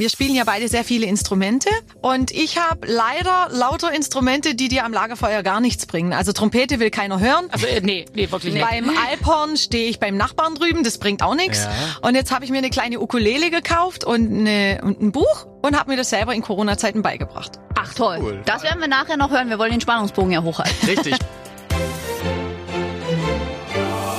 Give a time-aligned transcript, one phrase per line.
[0.00, 1.68] Wir spielen ja beide sehr viele Instrumente
[2.00, 6.14] und ich habe leider lauter Instrumente, die dir am Lagerfeuer gar nichts bringen.
[6.14, 7.48] Also Trompete will keiner hören.
[7.50, 8.66] Also äh, nee, nee, wirklich nicht.
[8.66, 11.64] Beim Alphorn stehe ich beim Nachbarn drüben, das bringt auch nichts.
[11.64, 12.08] Ja.
[12.08, 15.78] Und jetzt habe ich mir eine kleine Ukulele gekauft und, eine, und ein Buch und
[15.78, 17.58] habe mir das selber in Corona-Zeiten beigebracht.
[17.78, 18.20] Ach toll.
[18.22, 18.42] Cool.
[18.46, 19.50] Das werden wir nachher noch hören.
[19.50, 20.88] Wir wollen den Spannungsbogen ja hochhalten.
[20.88, 21.14] Richtig.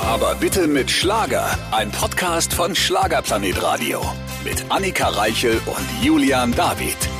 [0.06, 1.58] Aber bitte mit Schlager.
[1.72, 4.00] Ein Podcast von Schlagerplanet Radio.
[4.44, 7.11] Mit Annika Reichel und Julian David.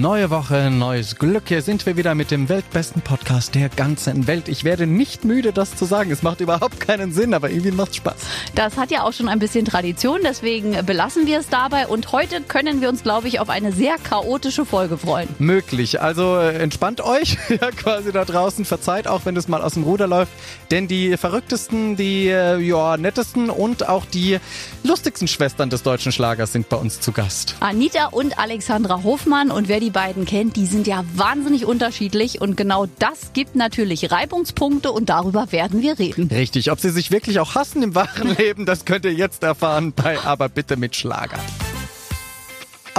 [0.00, 1.48] Neue Woche, neues Glück.
[1.48, 4.48] Hier sind wir wieder mit dem weltbesten Podcast der ganzen Welt.
[4.48, 6.10] Ich werde nicht müde, das zu sagen.
[6.10, 8.16] Es macht überhaupt keinen Sinn, aber irgendwie macht's Spaß.
[8.54, 11.88] Das hat ja auch schon ein bisschen Tradition, deswegen belassen wir es dabei.
[11.88, 15.28] Und heute können wir uns, glaube ich, auf eine sehr chaotische Folge freuen.
[15.38, 16.00] Möglich.
[16.00, 18.64] Also äh, entspannt euch, ja, quasi da draußen.
[18.64, 20.32] Verzeiht auch, wenn es mal aus dem Ruder läuft.
[20.70, 24.38] Denn die verrücktesten, die äh, ja, nettesten und auch die
[24.84, 27.56] lustigsten Schwestern des deutschen Schlagers sind bei uns zu Gast.
[27.60, 32.56] Anita und Alexandra Hofmann und wer die beiden kennt, die sind ja wahnsinnig unterschiedlich und
[32.56, 36.28] genau das gibt natürlich Reibungspunkte und darüber werden wir reden.
[36.28, 39.92] Richtig, ob sie sich wirklich auch hassen im wahren Leben, das könnt ihr jetzt erfahren
[39.92, 41.38] bei Aber bitte mit Schlager.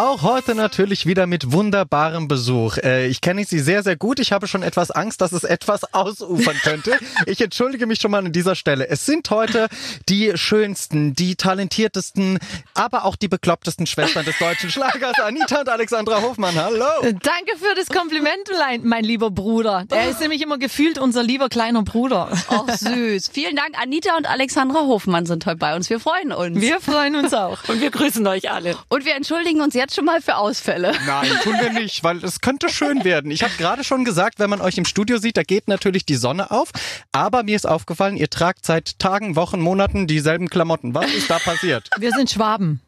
[0.03, 2.75] Auch heute natürlich wieder mit wunderbarem Besuch.
[2.77, 4.19] Äh, ich kenne sie sehr, sehr gut.
[4.19, 6.99] Ich habe schon etwas Angst, dass es etwas ausufern könnte.
[7.25, 8.89] Ich entschuldige mich schon mal an dieser Stelle.
[8.89, 9.69] Es sind heute
[10.09, 12.39] die schönsten, die talentiertesten,
[12.73, 16.53] aber auch die beklopptesten Schwestern des deutschen Schlagers, Anita und Alexandra Hofmann.
[16.55, 16.83] Hallo.
[17.03, 18.49] Danke für das Kompliment,
[18.83, 19.85] mein- lieber Bruder.
[19.89, 22.27] Er ist nämlich immer gefühlt unser lieber kleiner Bruder.
[22.49, 23.29] Oh, süß.
[23.31, 25.89] Vielen Dank, Anita und Alexandra Hofmann sind heute bei uns.
[25.89, 26.59] Wir freuen uns.
[26.59, 27.59] Wir freuen uns auch.
[27.69, 28.75] Und wir grüßen euch alle.
[28.89, 30.93] und wir entschuldigen uns jetzt schon mal für Ausfälle.
[31.05, 33.31] Nein, tun wir nicht, weil es könnte schön werden.
[33.31, 36.15] Ich habe gerade schon gesagt, wenn man euch im Studio sieht, da geht natürlich die
[36.15, 36.71] Sonne auf.
[37.11, 40.93] Aber mir ist aufgefallen, ihr tragt seit Tagen, Wochen, Monaten dieselben Klamotten.
[40.95, 41.89] Was ist da passiert?
[41.97, 42.81] Wir sind Schwaben.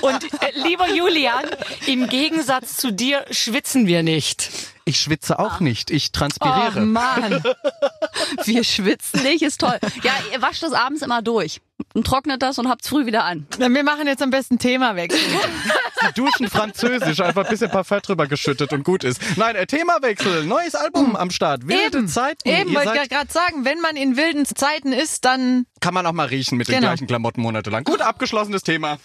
[0.00, 1.44] Und äh, lieber Julian,
[1.86, 4.50] im Gegensatz zu dir schwitzen wir nicht.
[4.84, 6.80] Ich schwitze auch nicht, ich Oh transpiriere.
[6.82, 7.42] Mann.
[8.44, 9.76] Wir schwitzen nicht, ist toll.
[10.04, 11.60] Ja, ihr wascht das abends immer durch
[11.96, 13.46] und trocknet das und habt's früh wieder an.
[13.58, 15.18] Wir machen jetzt am besten Themawechsel.
[16.06, 19.18] Sie duschen französisch, einfach ein bisschen Parfum drüber geschüttet und gut ist.
[19.36, 22.08] Nein, äh, Themawechsel, neues Album am Start, wilde Eben.
[22.08, 22.46] Zeiten.
[22.46, 26.04] Eben, Ihr wollte ich gerade sagen, wenn man in wilden Zeiten ist, dann kann man
[26.06, 26.88] auch mal riechen mit den Genau.
[26.88, 27.84] gleichen Klamotten monatelang.
[27.84, 28.98] Gut, abgeschlossenes Thema.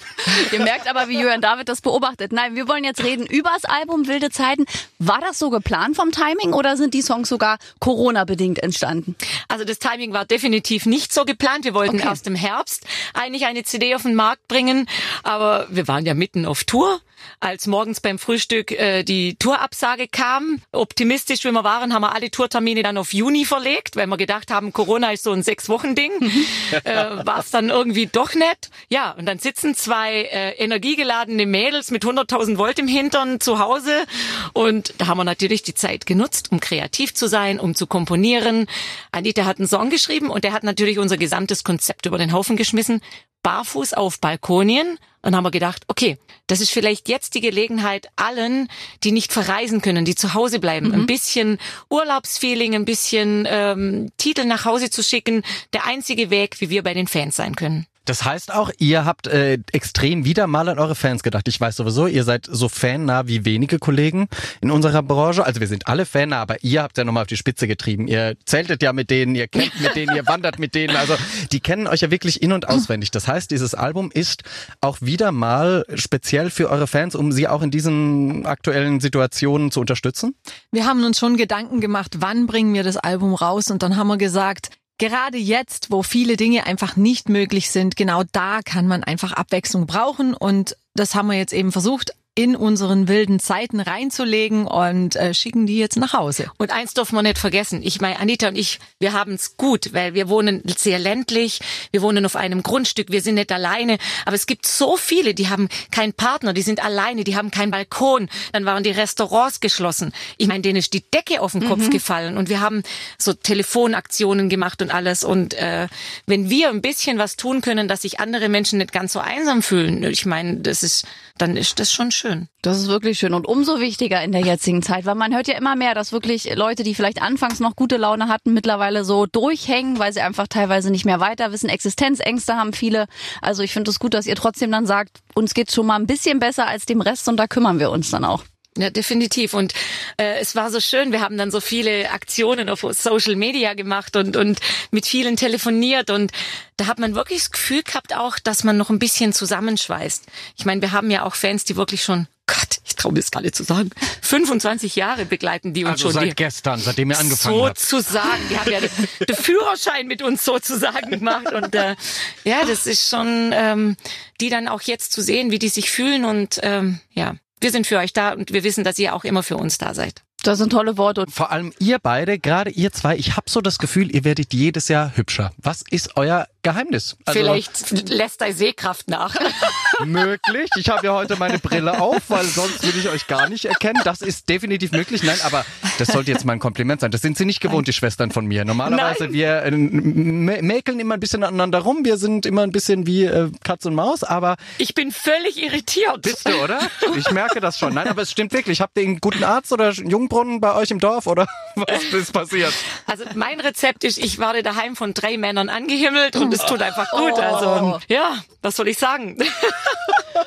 [0.51, 2.33] Ihr merkt aber, wie Jürgen David das beobachtet.
[2.33, 4.65] Nein, wir wollen jetzt reden über das Album Wilde Zeiten.
[4.99, 9.15] War das so geplant vom Timing oder sind die Songs sogar Corona-bedingt entstanden?
[9.47, 11.63] Also das Timing war definitiv nicht so geplant.
[11.63, 12.07] Wir wollten Okay.
[12.07, 12.80] erst im Herbst
[13.13, 14.87] eigentlich eine CD auf den Markt bringen,
[15.23, 17.01] aber wir waren ja mitten auf Tour.
[17.39, 22.31] Als morgens beim Frühstück äh, die Tourabsage kam, optimistisch wie wir waren, haben wir alle
[22.31, 26.11] Tourtermine dann auf Juni verlegt, weil wir gedacht haben, Corona ist so ein Sechs-Wochen-Ding.
[26.83, 28.69] äh, war es dann irgendwie doch nicht.
[28.89, 34.05] Ja, und dann sitzen zwei äh, energiegeladene Mädels mit 100.000 Volt im Hintern zu Hause
[34.53, 38.67] und da haben wir natürlich die Zeit genutzt, um kreativ zu sein, um zu komponieren.
[39.11, 42.55] Anita hat einen Song geschrieben und der hat natürlich unser gesamtes Konzept über den Haufen
[42.55, 43.01] geschmissen.
[43.43, 48.67] Barfuß auf Balkonien und haben wir gedacht, okay, das ist vielleicht jetzt die Gelegenheit allen,
[49.03, 51.59] die nicht verreisen können, die zu Hause bleiben, ein bisschen
[51.89, 55.43] Urlaubsfeeling, ein bisschen ähm, Titel nach Hause zu schicken,
[55.73, 57.87] der einzige Weg, wie wir bei den Fans sein können.
[58.05, 61.47] Das heißt auch, ihr habt äh, extrem wieder mal an eure Fans gedacht.
[61.47, 64.27] Ich weiß sowieso, ihr seid so fannah wie wenige Kollegen
[64.59, 65.45] in unserer Branche.
[65.45, 68.07] Also wir sind alle fannah, aber ihr habt ja nochmal auf die Spitze getrieben.
[68.07, 70.95] Ihr zeltet ja mit denen, ihr campt mit denen, ihr wandert mit denen.
[70.95, 71.15] Also
[71.51, 73.11] die kennen euch ja wirklich in- und auswendig.
[73.11, 74.43] Das heißt, dieses Album ist
[74.81, 79.79] auch wieder mal speziell für eure Fans, um sie auch in diesen aktuellen Situationen zu
[79.79, 80.33] unterstützen.
[80.71, 84.07] Wir haben uns schon Gedanken gemacht, wann bringen wir das Album raus und dann haben
[84.07, 84.69] wir gesagt,
[85.01, 89.87] gerade jetzt, wo viele Dinge einfach nicht möglich sind, genau da kann man einfach Abwechslung
[89.87, 90.35] brauchen.
[90.35, 95.65] Und das haben wir jetzt eben versucht in unseren wilden Zeiten reinzulegen und äh, schicken
[95.65, 96.49] die jetzt nach Hause.
[96.57, 97.81] Und eins dürfen wir nicht vergessen.
[97.83, 101.59] Ich meine, Anita und ich, wir haben es gut, weil wir wohnen sehr ländlich,
[101.91, 103.97] wir wohnen auf einem Grundstück, wir sind nicht alleine.
[104.25, 107.71] Aber es gibt so viele, die haben keinen Partner, die sind alleine, die haben keinen
[107.71, 108.29] Balkon.
[108.53, 110.13] Dann waren die Restaurants geschlossen.
[110.37, 112.37] Ich meine, denen ist die Decke auf den Kopf gefallen.
[112.37, 112.83] Und wir haben
[113.17, 115.25] so Telefonaktionen gemacht und alles.
[115.25, 115.89] Und äh,
[116.27, 119.61] wenn wir ein bisschen was tun können, dass sich andere Menschen nicht ganz so einsam
[119.61, 121.05] fühlen, ich meine, das ist,
[121.37, 122.20] dann ist das schon schön.
[122.61, 125.57] Das ist wirklich schön und umso wichtiger in der jetzigen Zeit, weil man hört ja
[125.57, 129.99] immer mehr, dass wirklich Leute, die vielleicht anfangs noch gute Laune hatten, mittlerweile so durchhängen,
[129.99, 131.69] weil sie einfach teilweise nicht mehr weiter wissen.
[131.69, 133.07] Existenzängste haben viele.
[133.41, 136.07] Also ich finde es gut, dass ihr trotzdem dann sagt, uns geht's schon mal ein
[136.07, 138.43] bisschen besser als dem Rest und da kümmern wir uns dann auch.
[138.77, 139.53] Ja, definitiv.
[139.53, 139.73] Und
[140.17, 141.11] äh, es war so schön.
[141.11, 144.59] Wir haben dann so viele Aktionen auf Social Media gemacht und, und
[144.91, 146.09] mit vielen telefoniert.
[146.09, 146.31] Und
[146.77, 150.25] da hat man wirklich das Gefühl gehabt auch, dass man noch ein bisschen zusammenschweißt.
[150.57, 153.31] Ich meine, wir haben ja auch Fans, die wirklich schon Gott, ich traue mir das
[153.31, 153.91] gar nicht zu sagen.
[154.21, 156.13] 25 Jahre begleiten die uns Also schon.
[156.13, 157.79] seit die, gestern, seitdem ihr angefangen habt.
[157.79, 158.41] sozusagen.
[158.49, 158.89] Die haben ja den,
[159.27, 161.51] den Führerschein mit uns sozusagen gemacht.
[161.53, 161.95] Und äh,
[162.43, 163.95] ja, das ist schon, ähm,
[164.41, 166.25] die dann auch jetzt zu sehen, wie die sich fühlen.
[166.25, 169.43] Und ähm, ja, wir sind für euch da und wir wissen, dass ihr auch immer
[169.43, 170.23] für uns da seid.
[170.43, 171.21] Das sind tolle Worte.
[171.21, 174.53] Und Vor allem ihr beide, gerade ihr zwei, ich habe so das Gefühl, ihr werdet
[174.53, 175.51] jedes Jahr hübscher.
[175.57, 177.17] Was ist euer Geheimnis?
[177.25, 179.35] Also, Vielleicht lässt deine Sehkraft nach.
[180.05, 180.69] möglich.
[180.77, 184.01] Ich habe ja heute meine Brille auf, weil sonst würde ich euch gar nicht erkennen.
[184.03, 185.23] Das ist definitiv möglich.
[185.23, 185.65] Nein, aber
[185.99, 187.11] das sollte jetzt mal ein Kompliment sein.
[187.11, 188.65] Das sind sie nicht gewohnt, die Schwestern von mir.
[188.65, 189.33] Normalerweise, Nein.
[189.33, 192.03] wir äh, mä- mäkeln immer ein bisschen aneinander rum.
[192.03, 196.21] Wir sind immer ein bisschen wie äh, Katz und Maus, aber Ich bin völlig irritiert.
[196.23, 196.79] bist du, oder?
[197.15, 197.93] Ich merke das schon.
[197.93, 198.81] Nein, aber es stimmt wirklich.
[198.81, 202.33] Habt ihr einen guten Arzt oder einen Jungbrunnen bei euch im Dorf oder was ist
[202.33, 202.73] passiert?
[203.05, 207.09] Also mein Rezept ist, ich werde daheim von drei Männern angehimmelt und es tut einfach
[207.11, 207.37] gut.
[207.39, 209.37] Also ja, was soll ich sagen?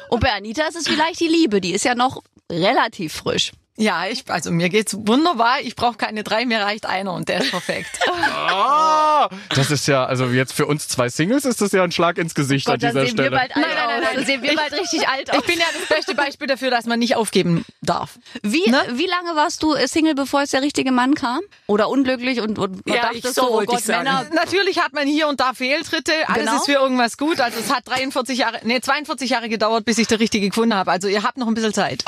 [0.08, 3.52] Und bei Anita ist es vielleicht die Liebe, die ist ja noch relativ frisch.
[3.76, 5.60] Ja, ich, also mir geht's wunderbar.
[5.62, 7.90] Ich brauche keine drei, mir reicht einer und der ist perfekt.
[8.56, 12.18] Ah, das ist ja, also jetzt für uns zwei Singles ist das ja ein Schlag
[12.18, 13.30] ins Gesicht an da dieser sehen Stelle.
[13.30, 14.16] wir bald alt Nein, nein, nein, nein.
[14.16, 15.38] Da sehen wir bald richtig alt aus.
[15.40, 18.18] Ich bin ja das beste Beispiel dafür, dass man nicht aufgeben darf.
[18.42, 18.82] Wie, Ne?
[18.92, 21.40] wie lange warst du Single, bevor es der richtige Mann kam?
[21.66, 23.86] Oder unglücklich und, und Ja, dachtest ich- so so, oh Gott.
[23.86, 24.26] Männer.
[24.34, 26.12] Natürlich hat man hier und da Fehltritte.
[26.26, 26.56] Alles Genau.
[26.56, 27.40] ist für irgendwas gut.
[27.40, 30.90] Also es hat 43 Jahre, nee, 42 Jahre gedauert, bis ich der richtige gefunden habe.
[30.90, 32.04] Also ihr habt noch ein bisschen Zeit.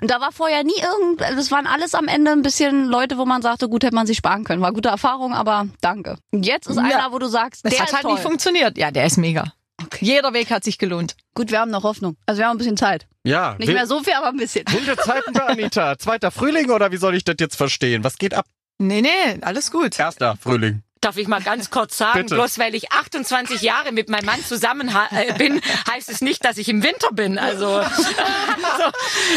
[0.00, 3.18] Und da war vorher nie irgend, also das waren alles am Ende ein bisschen Leute,
[3.18, 4.62] wo man sagte, gut, hätte man sich sparen können.
[4.62, 6.16] War gute Erfahrung, aber danke.
[6.32, 6.82] Und jetzt ist Ja.
[6.82, 8.12] einer, wo du sagst, Es der hat ist halt toll.
[8.14, 8.78] nicht funktioniert.
[8.78, 9.52] Ja, der ist mega.
[10.00, 11.16] Jeder Weg hat sich gelohnt.
[11.34, 12.16] Gut, wir haben noch Hoffnung.
[12.26, 13.06] Also wir haben ein bisschen Zeit.
[13.24, 14.64] Ja, Nicht mehr so viel, aber ein bisschen.
[14.70, 15.96] wilde Zeiten bei Anita.
[15.98, 18.04] Zweiter Frühling oder wie soll ich das jetzt verstehen?
[18.04, 18.44] Was geht ab?
[18.78, 19.98] Nee, nee, alles gut.
[19.98, 20.82] Erster Frühling.
[21.00, 22.34] Darf ich mal ganz kurz sagen, Bitte.
[22.34, 25.60] bloß weil ich 28 Jahre mit meinem Mann zusammen äh, bin,
[25.90, 27.38] heißt es nicht, dass ich im Winter bin.
[27.38, 27.86] Also, also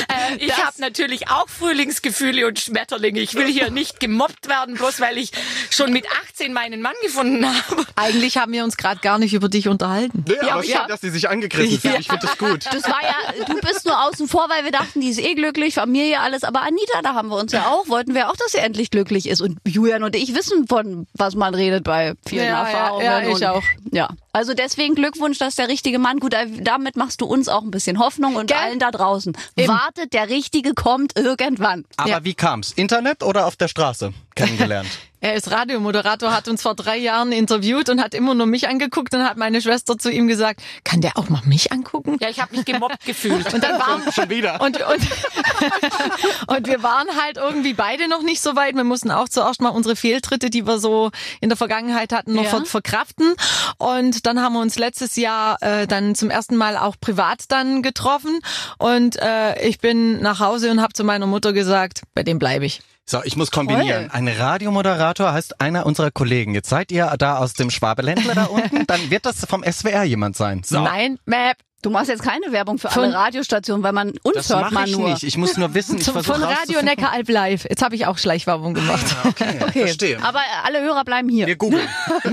[0.09, 3.21] äh, ich habe natürlich auch Frühlingsgefühle und Schmetterlinge.
[3.21, 5.31] Ich will hier nicht gemobbt werden, bloß weil ich
[5.69, 7.85] schon mit 18 meinen Mann gefunden habe.
[7.95, 10.25] Eigentlich haben wir uns gerade gar nicht über dich unterhalten.
[10.27, 10.79] Nee, Ja, aber ja.
[10.79, 11.99] schön, dass sie sich angegriffen fühlt.
[11.99, 12.65] Ich finde das gut.
[12.65, 15.75] Das war ja, du bist nur außen vor, weil wir dachten, die ist eh glücklich,
[15.75, 16.43] Familie, alles.
[16.43, 19.29] Aber Anita, da haben wir uns ja auch, wollten wir auch, dass sie endlich glücklich
[19.29, 19.41] ist.
[19.41, 23.05] Und Julian und ich wissen von, was man redet bei vielen Ja, ja, Erfahrungen.
[23.05, 23.63] ja, ich und, auch.
[23.91, 24.09] Ja.
[24.35, 27.69] Also deswegen Glückwunsch, dass der richtige Mann, gut, äh, damit machst du uns auch ein
[27.71, 28.57] bisschen Hoffnung und Gell?
[28.57, 29.37] allen da draußen.
[29.55, 31.85] Wartet, der Richtige kommt irgendwann.
[31.97, 32.23] Aber Ja.
[32.23, 32.71] wie kam's?
[32.71, 34.89] Internet oder auf der Straße kennengelernt?
[35.23, 39.13] Er ist Radiomoderator, hat uns vor drei Jahren interviewt und hat immer nur mich angeguckt
[39.15, 42.17] und hat meine Schwester zu ihm gesagt, kann der auch mal mich angucken?
[42.19, 43.53] Ja, ich habe mich gemobbt gefühlt.
[43.53, 44.59] Und dann waren Schon wieder.
[44.59, 44.99] und, und,
[46.47, 48.75] und wir waren halt irgendwie beide noch nicht so weit.
[48.75, 52.43] Wir mussten auch zuerst mal unsere Fehltritte, die wir so in der Vergangenheit hatten, noch
[52.43, 52.49] Ja.
[52.49, 53.33] ver verkraften.
[53.77, 57.83] Und dann haben wir uns letztes Jahr äh, dann zum ersten Mal auch privat dann
[57.83, 58.39] getroffen.
[58.77, 62.65] Und äh, ich bin nach Hause und habe zu meiner Mutter gesagt, bei dem bleibe
[62.65, 62.81] ich.
[63.05, 64.09] So, ich muss kombinieren.
[64.11, 66.53] Ein Radiomoderator heißt einer unserer Kollegen.
[66.53, 70.37] Jetzt seid ihr da aus dem Schwabeländler da unten, dann wird das vom SWR jemand
[70.37, 70.63] sein.
[70.63, 70.81] So.
[70.81, 71.57] Nein, Map.
[71.83, 74.73] Du machst jetzt keine Werbung für Von- alle Radiostationen, weil man uns Das hört mache
[74.73, 75.09] man ich nur.
[75.09, 75.23] nicht.
[75.23, 76.85] Ich muss nur wissen, ich Zum, von Radio rauszufinden.
[76.85, 77.65] Neckaralb live.
[77.69, 79.05] Jetzt habe ich auch Schleichwerbung gemacht.
[79.63, 80.23] Okay, verstehe.
[80.23, 81.45] Aber alle Hörer bleiben hier.
[81.47, 81.87] Wir googeln.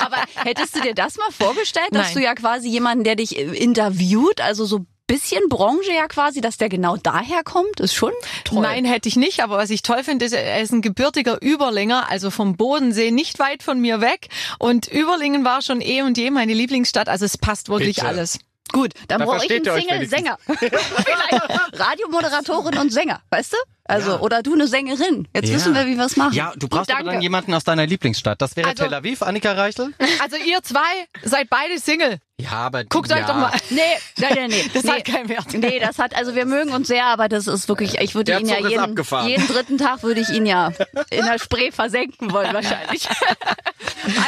[0.00, 2.14] Aber hättest du dir das mal vorgestellt, dass Nein.
[2.14, 6.68] du ja quasi jemanden, der dich interviewt, also so bisschen Branche ja quasi, dass der
[6.68, 8.12] genau daher kommt, ist schon
[8.44, 8.62] toll.
[8.62, 9.42] Nein, hätte ich nicht.
[9.42, 13.38] Aber was ich toll finde, ist, er ist ein gebürtiger Überlinger, also vom Bodensee nicht
[13.38, 14.28] weit von mir weg.
[14.58, 17.08] Und Überlingen war schon eh und je meine Lieblingsstadt.
[17.08, 18.08] Also es passt wirklich Bitte.
[18.08, 18.38] alles.
[18.72, 20.38] Gut, dann Da brauche ich einen Single-Sänger.
[20.46, 23.56] Vielleicht Radiomoderatorin und Sänger, weißt du?
[23.84, 24.20] Also, Ja.
[24.20, 25.28] oder du eine Sängerin.
[25.32, 25.54] Jetzt Ja.
[25.54, 26.34] wissen wir, wie wir es machen.
[26.34, 27.12] Ja, du Gut, brauchst aber danke.
[27.12, 28.42] dann jemanden aus deiner Lieblingsstadt.
[28.42, 29.94] Das wäre Also- Tel Aviv, Annika Reichel?
[30.20, 30.80] Also ihr zwei
[31.22, 32.18] seid beide Single.
[32.38, 33.16] Ja, aber Guckt ja.
[33.16, 33.50] euch doch mal.
[33.70, 33.80] Nee,
[34.18, 34.70] nein, nein, nee.
[34.72, 34.90] Das nee.
[34.90, 35.54] hat keinen Wert.
[35.54, 38.46] Nee, das hat, also wir mögen uns sehr, aber das ist wirklich, ich würde ihn
[38.46, 40.72] ja jeden, jeden dritten Tag würde ich ihn ja
[41.10, 43.08] in der Spree versenken wollen wahrscheinlich.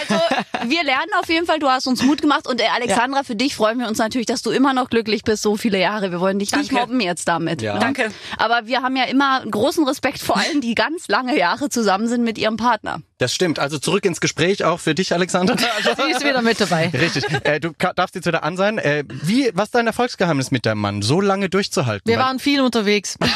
[0.01, 0.21] Also
[0.69, 3.55] wir lernen auf jeden Fall, du hast uns Mut gemacht und äh, Alexandra, für dich
[3.55, 6.11] freuen wir uns natürlich, dass du immer noch glücklich bist, so viele Jahre.
[6.11, 6.87] Wir wollen dich nicht Danke.
[6.87, 7.63] mobben jetzt damit.
[7.63, 7.75] Ja.
[7.75, 7.81] ne?
[7.81, 8.11] Danke.
[8.39, 12.25] Aber wir haben ja immer großen Respekt vor allen, die ganz lange Jahre zusammen sind
[12.25, 13.01] mit ihrem Partner.
[13.19, 13.59] Das stimmt.
[13.59, 15.57] Also zurück ins Gespräch auch für dich, Alexander.
[15.97, 16.89] Sie ist wieder mit dabei.
[16.89, 17.27] Richtig.
[17.45, 18.79] Äh, du darfst jetzt wieder an sein.
[18.79, 22.09] Äh, wie, was ist dein Erfolgsgeheimnis mit deinem Mann, so lange durchzuhalten?
[22.09, 23.17] Wir waren viel unterwegs.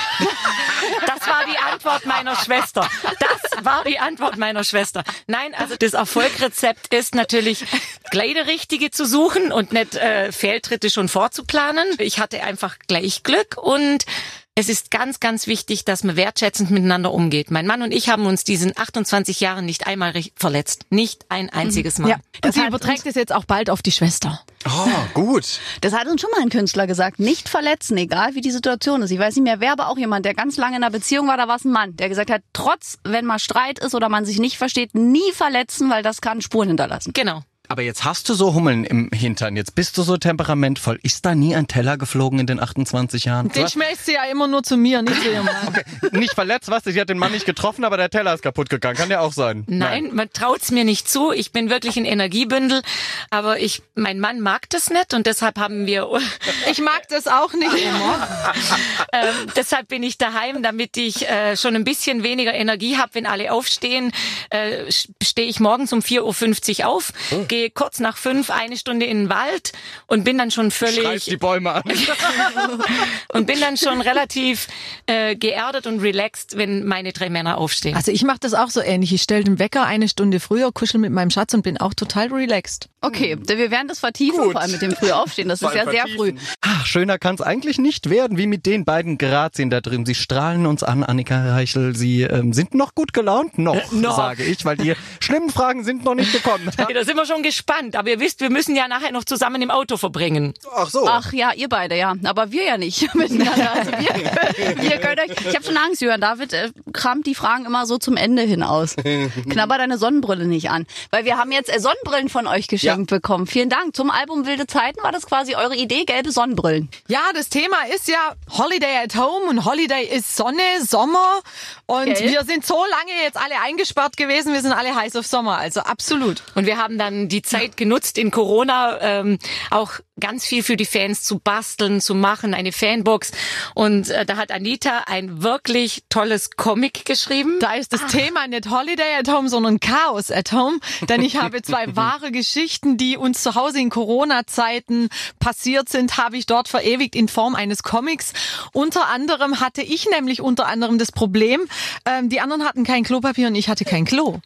[1.07, 2.89] Das war die Antwort meiner Schwester.
[3.03, 5.05] Das war die Antwort meiner Schwester.
[5.27, 7.65] Nein, also das Erfolgrezept ist natürlich
[8.11, 11.87] gleich der Richtige zu suchen und nicht äh, Fehltritte schon vorzuplanen.
[11.99, 14.05] Ich hatte einfach gleich Glück und
[14.55, 17.51] Es ist ganz, ganz wichtig, dass man wertschätzend miteinander umgeht.
[17.51, 20.85] Mein Mann und ich haben uns diesen 28 Jahren nicht einmal verletzt.
[20.91, 22.11] Nicht ein einziges Mal.
[22.11, 22.15] Ja.
[22.17, 24.43] Und Das sie überträgt es jetzt auch bald auf die Schwester.
[24.67, 25.59] Oh, gut.
[25.81, 27.19] Das hat uns schon mal ein Künstler gesagt.
[27.19, 29.11] Nicht verletzen, egal wie die Situation ist.
[29.11, 31.39] Ich weiß nicht mehr, wer aber auch jemand, der ganz lange in einer Beziehung war,
[31.39, 34.27] da war es ein Mann, der gesagt hat, trotz, wenn mal Streit ist oder man
[34.27, 37.15] sich nicht versteht, nie verletzen, weil das kann Spuren hinterlassen.
[37.15, 37.43] Genau.
[37.73, 39.57] Aber jetzt hast du so Hummeln im Hintern.
[39.57, 41.01] Jetzt bist du so temperamentvoll.
[41.03, 43.49] Ist da nie ein Teller geflogen in den 28 Jahren?
[43.49, 45.81] Den schmeißt sie ja immer nur zu mir, nicht zu ihrem Mann.
[46.13, 46.85] nicht verletzt, was?
[46.85, 48.99] Sie hat den Mann nicht getroffen, aber der Teller ist kaputt gegangen.
[48.99, 49.65] Kann ja auch sein.
[49.69, 51.33] Nein, man traut's mir nicht zu.
[51.33, 52.83] Ich bin wirklich ein Energiebündel,
[53.31, 56.11] aber ich, mein Mann mag das nicht und deshalb haben wir,
[56.71, 58.29] Ich mag das auch nicht immer.
[59.15, 63.25] ähm, deshalb bin ich daheim, damit ich äh, schon ein bisschen weniger Energie habe, wenn
[63.25, 64.13] alle aufstehen.
[64.51, 64.91] Äh,
[65.23, 67.13] stehe ich morgens um 4.50 Uhr auf,
[67.49, 69.73] gehe kurz nach fünf eine Stunde in den Wald
[70.07, 71.83] und bin dann schon Schreib völlig die Bäume an.
[73.29, 74.69] und bin dann schon relativ
[75.07, 77.97] äh, geerdet und relaxed, wenn meine drei Männer aufstehen.
[77.97, 79.13] Also ich mache das auch so ähnlich.
[79.13, 82.33] Ich stelle den Wecker eine Stunde früher, kuschel mit meinem Schatz und bin auch total
[82.33, 82.89] relaxed.
[83.01, 84.53] Okay, wir werden das vertiefen, Gut.
[84.53, 85.49] vor allem mit dem Frühaufstehen.
[85.49, 86.35] Das ist ja sehr früh.
[86.61, 90.07] Ach, schöner kann es eigentlich nicht werden, wie mit den beiden Grazien da drin.
[90.07, 91.97] Sie strahlen uns an, Annika Reichel.
[91.97, 94.17] Sie ähm, sind noch gut gelaunt, noch, noch.
[94.17, 96.71] sage ich, weil die schlimmen Fragen sind noch nicht gekommen.
[96.77, 97.97] da sind wir schon gespannt.
[97.97, 100.55] Aber ihr wisst, wir müssen ja nachher noch zusammen im Auto verbringen.
[100.75, 101.07] Ach so.
[101.07, 102.15] Ach ja, ihr beide, ja.
[102.25, 103.73] Aber wir ja nicht miteinander.
[103.73, 103.99] Also wir,
[104.83, 106.21] wir euch, ich habe schon Angst, Jörn.
[106.21, 108.97] David äh, kramt die Fragen immer so zum Ende hin aus.
[109.51, 110.87] Knabber deine Sonnenbrille nicht an.
[111.11, 113.47] Weil wir haben jetzt äh, Sonnenbrillen von euch geschenkt bekommen.
[113.47, 113.95] Vielen Dank.
[113.95, 116.89] Zum Album Wilde Zeiten war das quasi eure Idee, gelbe Sonnenbrillen.
[117.09, 121.41] Ja, das Thema ist ja Holiday at Home und Holiday ist Sonne, Sommer
[121.87, 122.21] und Gelb.
[122.21, 125.81] wir sind so lange jetzt alle eingesperrt gewesen, wir sind alle heiß auf Sommer, also
[125.81, 126.43] absolut.
[126.55, 129.39] Und wir haben dann die Zeit genutzt in Corona ähm,
[129.71, 133.33] auch ganz viel für die Fans zu basteln, zu machen, eine Fanbox.
[133.75, 137.59] Und äh, da hat Anita ein wirklich tolles Comic geschrieben.
[137.61, 141.61] Da ist das Thema nicht Holiday at Home, sondern Chaos at Home, denn ich habe
[141.63, 145.09] zwei wahre Geschichten, die uns zu Hause in Corona-Zeiten
[145.41, 148.33] passiert sind, habe ich dort verewigt in Form eines Comics.
[148.73, 151.61] Unter anderem hatte ich nämlich unter anderem das Problem,
[152.07, 154.39] ähm, die anderen hatten kein Klopapier und ich hatte kein Klo.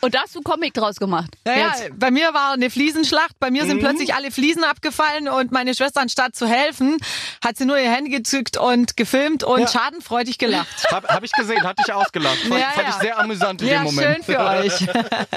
[0.00, 1.30] Und da hast du einen Comic draus gemacht.
[1.44, 1.98] Naja, Jetzt.
[1.98, 3.80] bei mir war eine Fliesenschlacht, bei mir sind Mhm.
[3.80, 6.98] plötzlich alle Fliesen abgefallen und meine Schwester anstatt zu helfen,
[7.42, 9.68] hat sie nur ihr Handy gezückt und gefilmt und Ja.
[9.68, 10.66] schadenfreudig gelacht.
[10.90, 12.38] Hab, hab ich gesehen, hatte ich ausgelacht.
[12.40, 12.94] Fand, Ja, fand ja.
[12.96, 14.24] ich sehr amüsant in Ja, dem Moment.
[14.26, 14.72] schön für euch.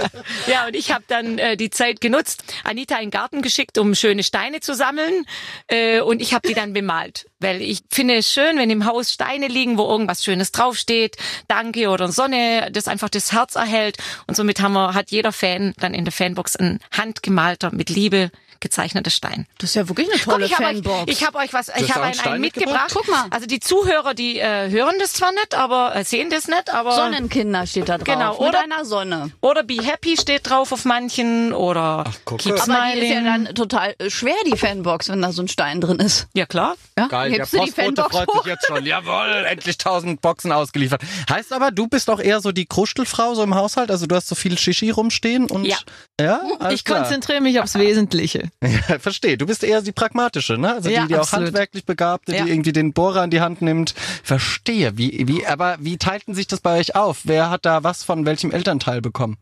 [0.47, 3.95] Ja, und ich habe dann äh, die Zeit genutzt, Anita in den Garten geschickt, um
[3.95, 5.25] schöne Steine zu sammeln.
[5.67, 7.27] Äh, und ich habe die dann bemalt.
[7.39, 11.89] Weil ich finde es schön, wenn im Haus Steine liegen, wo irgendwas Schönes draufsteht, Danke
[11.89, 13.97] oder Sonne, das einfach das Herz erhält.
[14.25, 18.31] Und somit haben wir, hat jeder Fan dann in der Fanbox ein handgemalter, mit Liebe
[18.59, 19.45] gezeichneter Stein.
[19.57, 21.01] Das ist ja wirklich eine Guck, tolle ich habe Fanbox.
[21.03, 22.87] euch, ich hab euch was, ich habe einen einen, mitgebracht?
[22.87, 22.91] mitgebracht.
[22.93, 23.25] Guck mal.
[23.31, 26.91] Also die Zuhörer, die äh, hören das zwar nicht, aber äh, sehen das nicht, aber
[26.93, 28.05] Sonnenkinder steht da drauf.
[28.05, 29.31] Genau, Mit oder- einer Sonne.
[29.41, 32.43] oder Be Happy steht drauf auf manchen oder gucke.
[32.43, 33.45] Keep Aber die ist ja Smiling.
[33.45, 36.27] dann total äh, schwer, die Fanbox, wenn da so ein Stein drin ist.
[36.33, 36.75] ja klar.
[36.97, 37.07] Ja?
[37.07, 38.43] Geil, der Hebst die Postbote freut hoch?
[38.43, 38.85] sich jetzt schon.
[38.85, 41.01] Jawohl, endlich tausend Boxen ausgeliefert.
[41.29, 43.91] Heißt aber, du bist auch eher so die Kruschelfrau so im Haushalt?
[43.91, 45.65] Also du hast so viel Shishi rumstehen und...
[45.65, 45.77] Ja.
[46.19, 47.01] Ja, Ich klar.
[47.01, 48.46] konzentriere mich aufs Wesentliche.
[48.89, 49.37] Ja, verstehe.
[49.37, 50.73] Du bist eher die pragmatische, ne?
[50.73, 52.43] Also Ja, die, die auch handwerklich Begabte, Ja.
[52.45, 53.93] die irgendwie den Bohrer in die Hand nimmt.
[54.23, 54.97] Verstehe.
[54.97, 57.21] Wie, wie, aber wie teilten sich das bei euch auf?
[57.23, 59.37] Wer hat da was von welchem Elternteil bekommen?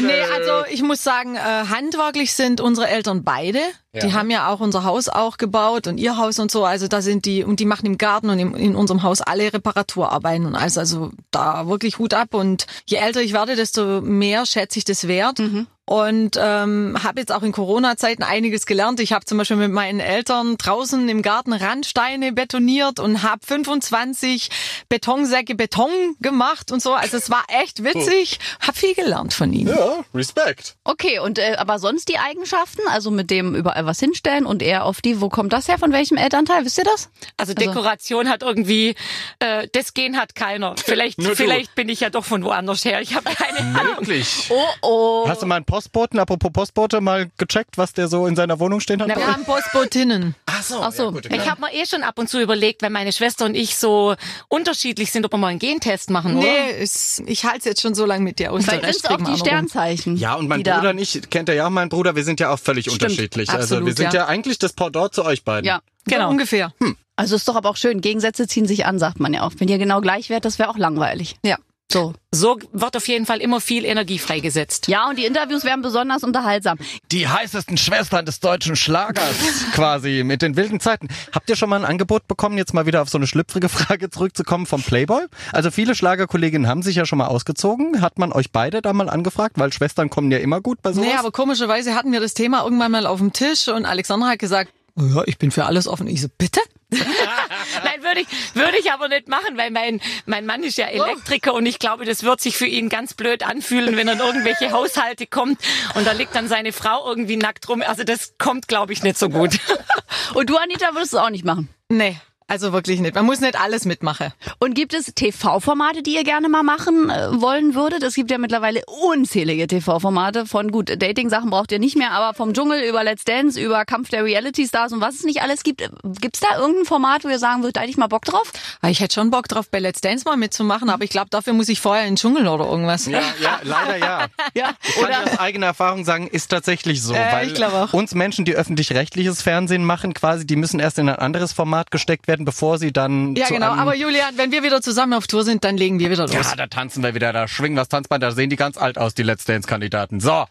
[0.00, 3.60] Nee, also ich muss sagen, äh, handwerklich sind unsere Eltern beide.
[4.02, 6.64] Die haben ja auch unser Haus auch gebaut und ihr Haus und so.
[6.64, 9.52] Also da sind die, und die machen im Garten und im, in unserem Haus alle
[9.52, 10.78] Reparaturarbeiten und alles.
[10.78, 12.34] Also da wirklich Hut ab.
[12.34, 15.40] Und je älter ich werde, desto mehr schätze ich das wert.
[15.86, 19.00] Und ähm, habe jetzt auch in Corona-Zeiten einiges gelernt.
[19.00, 24.50] Ich habe zum Beispiel mit meinen Eltern draußen im Garten Randsteine betoniert und habe 25
[24.88, 26.94] Betonsäcke Beton gemacht und so.
[26.94, 28.38] Also es war echt witzig.
[28.60, 29.74] Hab viel gelernt von ihnen.
[29.76, 30.76] Ja, Respekt.
[30.84, 34.84] Okay, und äh, aber sonst die Eigenschaften, also mit dem überall was hinstellen und eher
[34.84, 37.10] auf die, wo kommt das her, von welchem Elternteil, wisst ihr das?
[37.36, 38.94] Also Dekoration hat irgendwie,
[39.40, 40.76] äh, das Gen hat keiner.
[40.76, 43.00] Vielleicht, vielleicht bin ich ja doch von woanders her.
[43.00, 43.96] Ich habe keine Ahnung.
[43.98, 44.46] Wirklich.
[44.50, 45.28] Oh, oh.
[45.28, 48.80] Hast du mal einen Postboten, apropos Postbote, mal gecheckt, was der so in seiner Wohnung
[48.80, 49.08] stehen hat?
[49.08, 50.34] Na, wir haben Postbotinnen.
[50.46, 50.80] Ach so.
[50.82, 51.04] Ach so.
[51.04, 53.54] Ja, gut, Ich habe mir eh schon ab und zu überlegt, wenn meine Schwester und
[53.54, 54.14] ich so
[54.48, 56.46] unterschiedlich sind, ob wir mal einen Gentest machen, oder?
[56.46, 58.64] Nee, ist, ich halte es jetzt schon so lange mit dir aus.
[58.64, 60.16] Vielleicht sind es auch die Sternzeichen.
[60.16, 62.50] Ja, und mein Bruder und ich, kennt er ja auch meinen Bruder, wir sind ja
[62.50, 63.48] auch völlig unterschiedlich.
[63.48, 64.20] also absolut, wir sind ja.
[64.20, 64.26] ja.
[64.26, 65.66] eigentlich das Pendant zu euch beiden.
[65.66, 65.80] Ja.
[66.04, 66.16] Genau.
[66.16, 66.30] Genau.
[66.30, 66.72] ungefähr.
[67.16, 68.00] Also ist doch aber auch schön.
[68.00, 69.52] Gegensätze ziehen sich an, sagt man ja auch.
[69.58, 71.36] Wenn ihr genau gleich wärt, das wäre auch langweilig.
[71.44, 71.58] Ja.
[71.92, 72.12] So.
[72.32, 74.86] So wird auf jeden Fall immer viel Energie freigesetzt.
[74.86, 76.78] Ja, und die Interviews werden besonders unterhaltsam.
[77.10, 79.34] Die heißesten Schwestern des deutschen Schlagers
[79.74, 81.08] quasi mit den wilden Zeiten.
[81.32, 84.10] Habt ihr schon mal ein Angebot bekommen, jetzt mal wieder auf so eine schlüpfrige Frage
[84.10, 85.26] zurückzukommen vom Playboy?
[85.52, 88.00] Also viele Schlagerkolleginnen haben sich ja schon mal ausgezogen.
[88.00, 89.58] Hat man euch beide da mal angefragt?
[89.58, 91.08] Weil Schwestern kommen ja immer gut bei sowas.
[91.08, 94.38] Nee, aber komischerweise hatten wir das Thema irgendwann mal auf dem Tisch und Alexandra hat
[94.38, 94.70] gesagt,
[95.00, 96.06] ja, ich bin für alles offen.
[96.06, 96.60] Ich so, bitte?
[96.90, 101.54] Nein, würde ich, würde ich aber nicht machen, weil mein, mein Mann ist ja Elektriker
[101.54, 104.72] und ich glaube, das wird sich für ihn ganz blöd anfühlen, wenn er in irgendwelche
[104.72, 105.60] Haushalte kommt
[105.94, 107.82] und da liegt dann seine Frau irgendwie nackt rum.
[107.86, 109.58] Also das kommt, glaube ich, nicht so gut.
[110.34, 111.68] Und du, Anita, würdest es auch nicht machen?
[111.88, 112.16] Nee,
[112.50, 113.14] also wirklich nicht.
[113.14, 114.32] Man muss nicht alles mitmachen.
[114.58, 118.02] Und gibt es TV-Formate, die ihr gerne mal machen äh, wollen würdet?
[118.02, 122.52] Es gibt ja mittlerweile unzählige TV-Formate von gut, Dating-Sachen braucht ihr nicht mehr, aber vom
[122.52, 125.88] Dschungel über Let's Dance, über Kampf der Reality-Stars und was es nicht alles gibt.
[126.20, 128.52] Gibt's da irgendein Format, wo ihr sagen würdet, eigentlich mal Bock drauf?
[128.86, 131.68] Ich hätte schon Bock drauf, bei Let's Dance mal mitzumachen, aber ich glaube, dafür muss
[131.68, 133.06] ich vorher in den Dschungel oder irgendwas.
[133.06, 134.26] Ja, ja, leider ja.
[134.54, 134.70] Ja.
[134.82, 137.14] Ich kann dir aus eigener Erfahrung sagen, ist tatsächlich so.
[137.14, 137.92] Äh, weil ich glaube auch.
[137.92, 142.26] uns Menschen, die öffentlich-rechtliches Fernsehen machen, quasi, die müssen erst in ein anderes Format gesteckt
[142.26, 143.70] werden, bevor sie dann Ja, zu genau.
[143.72, 146.34] einem Aber Julian, wenn wir wieder zusammen auf Tour sind, dann legen wir wieder los.
[146.34, 149.14] ja, da tanzen wir wieder, da schwingen das Tanzband, da sehen die ganz alt aus,
[149.14, 150.20] die Let's Dance-Kandidaten.
[150.20, 150.46] So.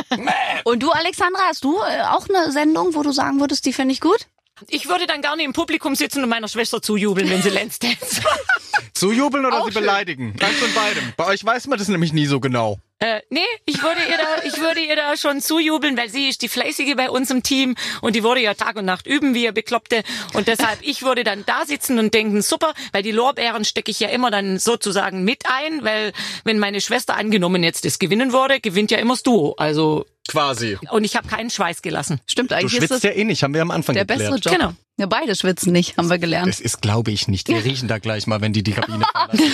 [0.64, 3.92] Und du, Alexandra, hast du äh, auch eine Sendung, wo du sagen würdest, die finde
[3.92, 4.26] ich gut?
[4.68, 8.22] Ich würde dann gerne im Publikum sitzen und meiner Schwester zujubeln, wenn sie Let's Dance
[8.94, 9.82] Zujubeln oder Auch sie schön.
[9.82, 10.34] beleidigen?
[10.36, 11.12] Ganz von beidem.
[11.18, 12.78] Bei euch weiß man das nämlich nie so genau.
[12.98, 16.40] Äh, nee, ich würde ihr da, ich würde ihr da schon zujubeln, weil sie ist
[16.40, 19.44] die Fleißige bei uns im Team und die würde ja Tag und Nacht üben, wie
[19.44, 20.02] ihr Bekloppte.
[20.32, 24.00] Und deshalb, ich würde dann da sitzen und denken, super, weil die Lorbeeren stecke ich
[24.00, 28.60] ja immer dann sozusagen mit ein, weil wenn meine Schwester angenommen jetzt das gewinnen würde,
[28.60, 29.54] gewinnt ja immer das Duo.
[29.58, 30.78] Also, Quasi.
[30.90, 32.20] und ich habe keinen Schweiß gelassen.
[32.26, 34.30] Stimmt, Du eigentlich ist schwitzt ja eh nicht, haben wir am Anfang der geklärt.
[34.32, 34.60] bessere Job.
[34.60, 34.72] Genau.
[34.98, 36.48] Ja, beide schwitzen nicht, haben wir gelernt.
[36.48, 37.48] Das ist, glaube ich, nicht.
[37.48, 39.52] Wir riechen da gleich mal, wenn die die Kabine verlassen.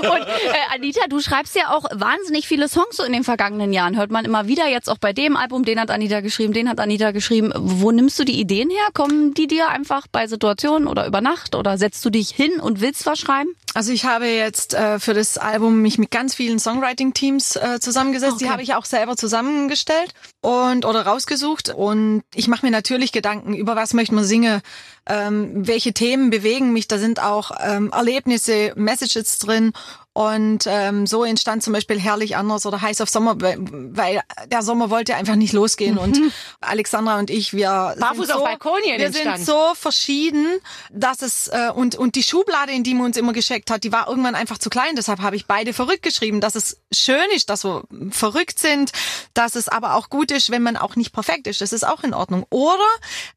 [0.00, 3.96] Und äh, Anita, du schreibst ja auch wahnsinnig viele Songs so in den vergangenen Jahren.
[3.96, 6.78] Hört man immer wieder, jetzt auch bei dem Album, den hat Anita geschrieben, den hat
[6.78, 7.52] Anita geschrieben.
[7.56, 8.86] Wo nimmst du die Ideen her?
[8.92, 12.82] Kommen die dir einfach bei Situationen oder über Nacht oder setzt du dich hin und
[12.82, 13.48] willst was schreiben?
[13.72, 18.40] Also ich habe jetzt äh, für das Album mich mit ganz vielen Songwriting-Teams äh, zusammengesetzt.
[18.40, 18.52] Die Okay.
[18.52, 21.70] habe ich auch selber zusammengestellt und oder rausgesucht.
[21.70, 24.60] Und ich mache mir natürlich Gedanken, über was möchte man singen,
[25.06, 26.88] ähm, welche Themen bewegen mich.
[26.88, 29.72] Da sind auch ähm, Erlebnisse, Messages drin.
[30.14, 34.90] Und ähm, so entstand zum Beispiel Herrlich anders oder Heiß auf Sommer, weil- der Sommer
[34.90, 35.96] wollte einfach nicht losgehen.
[35.96, 36.18] Und
[36.60, 39.36] Alexandra und ich, wir Barfuß sind auf so, Balkonien wir entstanden.
[39.38, 40.46] sind so verschieden,
[40.90, 43.92] dass es äh, und und die Schublade, in die man uns immer geschickt hat, die
[43.92, 44.96] war irgendwann einfach zu klein.
[44.96, 48.92] Deshalb habe ich beide verrückt geschrieben, dass es schön ist, dass wir verrückt sind,
[49.32, 51.62] dass es aber auch gut ist, wenn man auch nicht perfekt ist.
[51.62, 52.44] Das ist auch in Ordnung.
[52.50, 52.76] Oder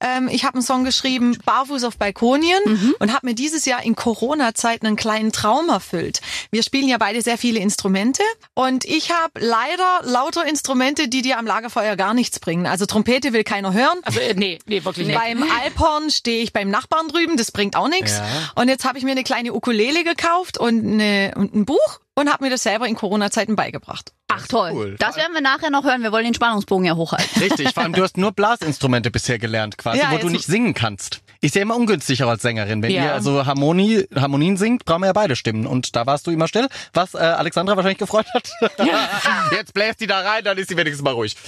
[0.02, 3.96] ähm, ich habe einen Song geschrieben, Barfuß auf Balkonien, und habe mir dieses Jahr in
[3.96, 6.20] Corona-Zeiten einen kleinen Traum erfüllt.
[6.52, 8.24] Wir spielen ja beide sehr viele Instrumente
[8.54, 12.66] und ich habe leider lauter Instrumente, die dir am Lagerfeuer gar nichts bringen.
[12.68, 14.00] Also Trompete will keiner hören.
[14.04, 15.20] Also, äh, nee, nee, wirklich nicht.
[15.20, 18.18] Beim Alphorn stehe ich beim Nachbarn drüben, das bringt auch nichts.
[18.18, 18.26] Ja.
[18.56, 22.32] Und jetzt habe ich mir eine kleine Ukulele gekauft und, eine, und ein Buch und
[22.32, 24.14] habe mir das selber in Corona-Zeiten beigebracht.
[24.28, 24.72] Ach toll.
[24.74, 24.96] cool.
[25.00, 26.02] Das werden wir nachher noch hören.
[26.02, 27.42] Wir wollen den Spannungsbogen ja hochhalten.
[27.42, 30.74] Richtig, vor allem du hast nur Blasinstrumente bisher gelernt, quasi, Ja, wo du nicht singen
[30.74, 31.22] kannst.
[31.42, 32.82] Ist ja immer ungünstiger als Sängerin.
[32.82, 33.04] Wenn Ja.
[33.06, 35.68] ihr also Harmonie, Harmonien singt, brauchen wir ja beide Stimmen.
[35.68, 38.50] Und da warst du immer still, was äh, Alexandra wahrscheinlich gefreut hat.
[39.52, 41.36] Jetzt bläst die da rein, dann ist sie wenigstens mal ruhig.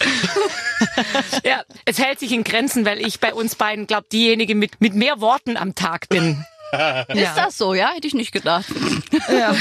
[1.44, 4.94] Ja, es hält sich in Grenzen, weil ich bei uns beiden, glaub, diejenige mit, mit
[4.94, 6.46] mehr Worten am Tag bin.
[7.08, 7.92] Ist das so, ja?
[7.96, 8.66] Hätte ich nicht gedacht.
[9.30, 9.56] Ja.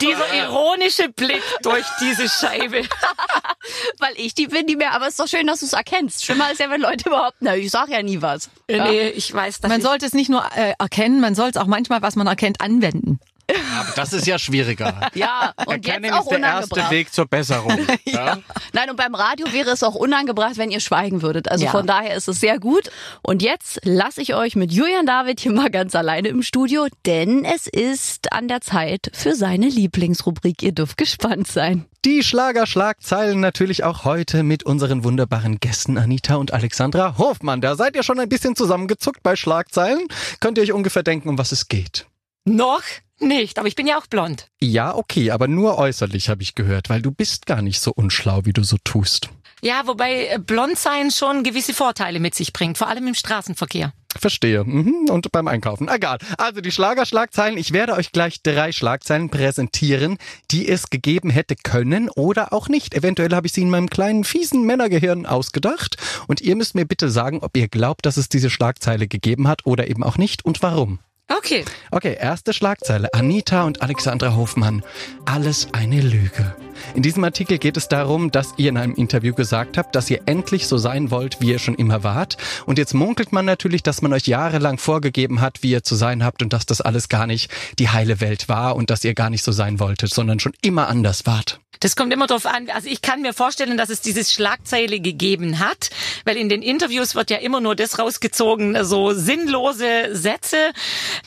[0.00, 2.82] Dieser ironische Blick durch diese Scheibe.
[3.98, 6.24] Weil ich die bin, die mir, aber es ist doch schön, dass du es erkennst.
[6.24, 8.48] Schlimmer ist ja, wenn Leute behaupten, na, ich sag ja nie was.
[8.68, 11.56] Äh, Nee, ich weiß, dass Man sollte es nicht nur äh, erkennen, man soll es
[11.56, 13.18] auch manchmal, was man erkennt, anwenden.
[13.48, 15.00] Aber das ist ja schwieriger.
[15.14, 16.90] Ja, und jetzt auch unangebracht.
[16.90, 17.78] Weg zur Besserung.
[18.04, 18.38] ja.
[18.72, 21.50] Nein, und beim Radio wäre es auch unangebracht, wenn ihr schweigen würdet.
[21.50, 21.70] Also Ja.
[21.70, 22.90] von daher ist es sehr gut.
[23.22, 27.44] Und jetzt lasse ich euch mit Julian David hier mal ganz alleine im Studio, denn
[27.44, 30.62] es ist an der Zeit für seine Lieblingsrubrik.
[30.62, 31.86] Ihr dürft gespannt sein.
[32.04, 37.60] Die Schlagerschlagzeilen natürlich auch heute mit unseren wunderbaren Gästen Anita und Alexandra Hofmann.
[37.60, 40.06] Da seid ihr schon ein bisschen zusammengezuckt bei Schlagzeilen.
[40.40, 42.06] Könnt ihr euch ungefähr denken, um was es geht?
[42.48, 42.82] noch
[43.18, 44.48] nicht, aber ich bin ja auch blond.
[44.60, 48.44] Ja, okay, aber nur äußerlich habe ich gehört, weil du bist gar nicht so unschlau,
[48.44, 49.30] wie du so tust.
[49.62, 53.92] Ja, wobei äh, blond sein schon gewisse Vorteile mit sich bringt, vor allem im Straßenverkehr.
[54.18, 54.64] Verstehe.
[54.64, 55.08] Mhm.
[55.10, 55.88] Und beim Einkaufen.
[55.88, 56.18] Egal.
[56.38, 57.58] Also die Schlagerschlagzeilen.
[57.58, 60.18] Ich werde euch gleich drei Schlagzeilen präsentieren,
[60.50, 62.94] die es gegeben hätte können oder auch nicht.
[62.94, 65.96] Eventuell habe ich sie in meinem kleinen fiesen Männergehirn ausgedacht.
[66.28, 69.66] Und ihr müsst mir bitte sagen, ob ihr glaubt, dass es diese Schlagzeile gegeben hat
[69.66, 70.98] oder eben auch nicht und warum.
[71.28, 71.64] Okay.
[71.90, 73.12] Okay, erste Schlagzeile.
[73.12, 74.84] Anita und Alexandra Hofmann.
[75.24, 76.54] Alles eine Lüge.
[76.94, 80.20] In diesem Artikel geht es darum, dass ihr in einem Interview gesagt habt, dass ihr
[80.26, 82.36] endlich so sein wollt, wie ihr schon immer wart.
[82.64, 86.24] Und jetzt munkelt man natürlich, dass man euch jahrelang vorgegeben hat, wie ihr zu sein
[86.24, 89.30] habt und dass das alles gar nicht die heile Welt war und dass ihr gar
[89.30, 91.58] nicht so sein wolltet, sondern schon immer anders wart.
[91.80, 92.70] Das kommt immer darauf an.
[92.70, 95.90] Also ich kann mir vorstellen, dass es dieses Schlagzeile gegeben hat,
[96.24, 100.56] weil in den Interviews wird ja immer nur das rausgezogen, so sinnlose Sätze.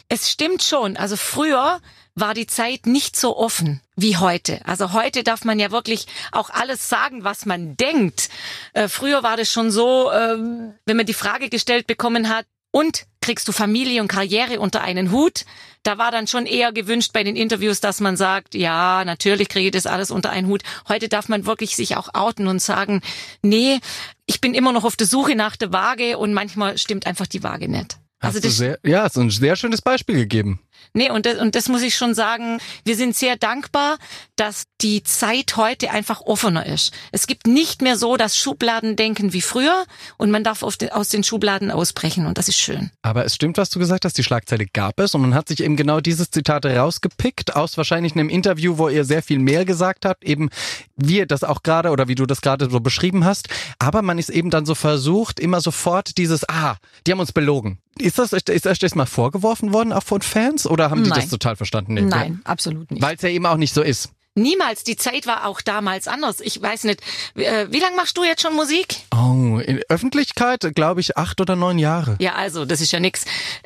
[0.08, 0.98] Es stimmt schon.
[0.98, 1.80] Also früher
[2.16, 4.62] war die Zeit nicht so offen wie heute.
[4.66, 8.30] Also heute darf man ja wirklich auch alles sagen, was man denkt.
[8.74, 10.38] Äh, früher war das schon so, äh,
[10.86, 15.12] wenn man die Frage gestellt bekommen hat, und kriegst du Familie und Karriere unter einen
[15.12, 15.46] Hut?
[15.84, 19.68] Da war dann schon eher gewünscht bei den Interviews, dass man sagt, ja, natürlich kriege
[19.68, 20.62] ich das alles unter einen Hut.
[20.88, 23.02] Heute darf man wirklich sich auch outen und sagen,
[23.42, 23.80] nee,
[24.26, 27.44] ich bin immer noch auf der Suche nach der Waage und manchmal stimmt einfach die
[27.44, 27.98] Waage nicht.
[28.20, 30.60] Hast also das, sehr, ja, ist ein sehr schönes Beispiel gegeben.
[30.94, 33.98] Nee, und das, und das muss ich schon sagen, wir sind sehr dankbar,
[34.36, 36.94] dass die Zeit heute einfach offener ist.
[37.12, 39.86] Es gibt nicht mehr so das Schubladendenken wie früher
[40.18, 42.92] und man darf den, aus den Schubladen ausbrechen und das ist schön.
[43.02, 45.62] Aber es stimmt, was du gesagt hast, die Schlagzeile gab es und man hat sich
[45.62, 50.06] eben genau dieses Zitat rausgepickt aus wahrscheinlich einem Interview, wo ihr sehr viel mehr gesagt
[50.06, 50.50] habt, eben
[50.96, 53.50] wie ihr das auch gerade oder wie du das gerade so beschrieben hast.
[53.78, 57.80] Aber man ist eben dann so versucht, immer sofort dieses, ah, die haben uns belogen.
[57.98, 60.66] Ist das, ist euch das mal vorgeworfen worden, auch von Fans?
[60.66, 61.22] Oder haben die Nein.
[61.22, 61.96] das total verstanden?
[61.96, 63.02] Nee, Nein, absolut nicht.
[63.02, 64.10] Weil es ja eben auch nicht so ist.
[64.36, 64.84] Niemals.
[64.84, 66.40] Die Zeit war auch damals anders.
[66.40, 67.02] Ich weiß nicht.
[67.36, 68.96] Äh, wie lange machst du jetzt schon Musik?
[69.14, 72.16] Oh, in Öffentlichkeit glaube ich acht oder neun Jahre.
[72.20, 73.26] Ja, also das ist ja nix.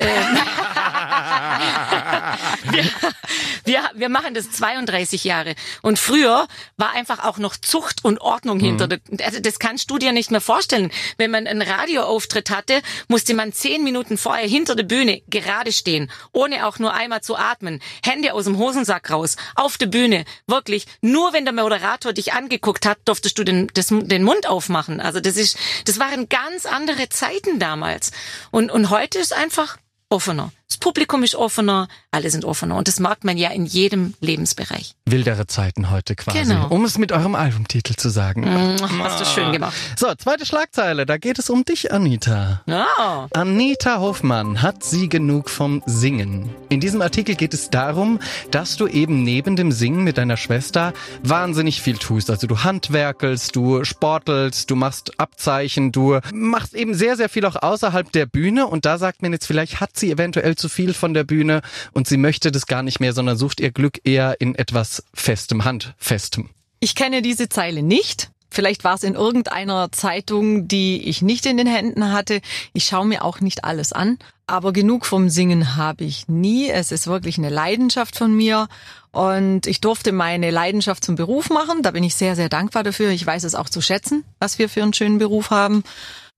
[2.64, 2.84] Wir,
[3.64, 5.54] wir, wir machen das 32 Jahre.
[5.82, 6.46] Und früher
[6.76, 8.64] war einfach auch noch Zucht und Ordnung mhm.
[8.64, 8.88] hinter.
[8.88, 10.90] Der, also das kannst du dir nicht mehr vorstellen.
[11.16, 16.10] Wenn man einen Radioauftritt hatte, musste man zehn Minuten vorher hinter der Bühne gerade stehen,
[16.32, 17.80] ohne auch nur einmal zu atmen.
[18.04, 20.24] Hände aus dem Hosensack raus, auf der Bühne.
[20.46, 25.00] Wirklich, nur wenn der Moderator dich angeguckt hat, durftest du den, das, den Mund aufmachen.
[25.00, 28.12] Also das ist, das waren ganz andere Zeiten damals.
[28.50, 30.52] Und, und heute ist einfach offener.
[30.68, 34.94] Das Publikum ist offener, alle sind offener und das mag man ja in jedem Lebensbereich.
[35.04, 36.68] Wildere Zeiten heute quasi, genau.
[36.68, 38.42] um es mit eurem Albumtitel zu sagen.
[38.42, 39.74] Mm, hast du schön gemacht.
[39.96, 42.62] So, zweite Schlagzeile, da geht es um dich, Anita.
[42.66, 43.28] Ja.
[43.34, 46.48] Anita Hoffmann hat sie genug vom Singen.
[46.70, 48.18] In diesem Artikel geht es darum,
[48.50, 52.30] dass du eben neben dem Singen mit deiner Schwester wahnsinnig viel tust.
[52.30, 57.56] Also du handwerkelst, du sportelst, du machst Abzeichen, du machst eben sehr, sehr viel auch
[57.56, 61.14] außerhalb der Bühne und da sagt man jetzt vielleicht, hat sie eventuell zu viel von
[61.14, 61.62] der Bühne
[61.92, 65.64] und sie möchte das gar nicht mehr, sondern sucht ihr Glück eher in etwas Festem,
[65.64, 66.50] Handfestem.
[66.80, 68.30] Ich kenne diese Zeile nicht.
[68.54, 72.40] Vielleicht war es in irgendeiner Zeitung, die ich nicht in den Händen hatte.
[72.72, 74.16] Ich schaue mir auch nicht alles an.
[74.46, 76.70] Aber genug vom Singen habe ich nie.
[76.70, 78.68] Es ist wirklich eine Leidenschaft von mir.
[79.10, 81.82] Und ich durfte meine Leidenschaft zum Beruf machen.
[81.82, 83.10] Da bin ich sehr, sehr dankbar dafür.
[83.10, 85.82] Ich weiß es auch zu schätzen, was wir für einen schönen Beruf haben.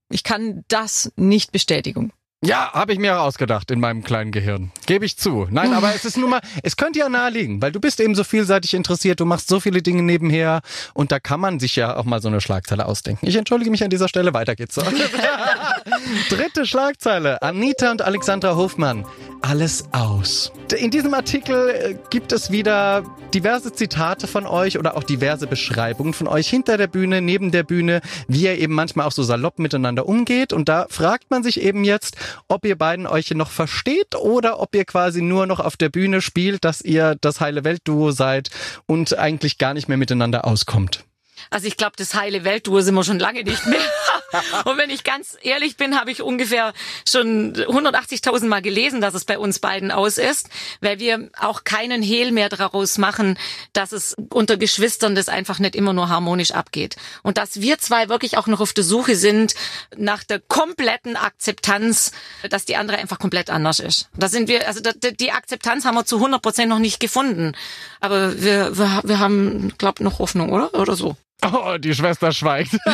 [0.08, 2.12] Ich kann das nicht bestätigen.
[2.44, 4.70] Ja, habe ich mir ausgedacht in meinem kleinen Gehirn.
[4.84, 5.46] Gebe ich zu.
[5.50, 8.24] Nein, aber es ist nun mal, es könnte ja naheliegen, weil du bist eben so
[8.24, 10.60] vielseitig interessiert, du machst so viele Dinge nebenher
[10.92, 13.26] und da kann man sich ja auch mal so eine Schlagzeile ausdenken.
[13.26, 14.74] Ich entschuldige mich an dieser Stelle, weiter geht's.
[16.28, 17.40] Dritte Schlagzeile.
[17.40, 19.06] Anita und Alexandra Hofmann
[19.42, 20.52] alles aus.
[20.76, 26.14] In diesem Artikel äh, gibt es wieder diverse Zitate von euch oder auch diverse Beschreibungen
[26.14, 29.58] von euch hinter der Bühne, neben der Bühne, wie ihr eben manchmal auch so salopp
[29.58, 30.52] miteinander umgeht.
[30.52, 32.16] Und da fragt man sich eben jetzt,
[32.48, 36.20] ob ihr beiden euch noch versteht oder ob ihr quasi nur noch auf der Bühne
[36.20, 38.50] spielt, dass ihr das heile Weltduo seid
[38.86, 41.04] und eigentlich gar nicht mehr miteinander auskommt.
[41.50, 43.78] Also ich glaube, das heile Weltduo sind wir schon lange nicht mehr.
[44.64, 46.72] Und wenn ich ganz ehrlich bin, habe ich ungefähr
[47.08, 50.48] schon 180.000 Mal gelesen, dass es bei uns beiden aus ist,
[50.80, 53.38] weil wir auch keinen Hehl mehr daraus machen,
[53.72, 56.96] dass es unter Geschwistern das einfach nicht immer nur harmonisch abgeht.
[57.22, 59.54] Und dass wir zwei wirklich auch noch auf der Suche sind
[59.96, 62.12] nach der kompletten Akzeptanz,
[62.50, 64.08] dass die andere einfach komplett anders ist.
[64.16, 67.52] Da sind wir, also die Akzeptanz haben wir zu 100 Prozent noch nicht gefunden.
[68.00, 70.74] Aber wir, wir, wir haben, glaube noch Hoffnung, oder?
[70.74, 71.16] Oder so.
[71.42, 72.72] Oh, die Schwester schweigt.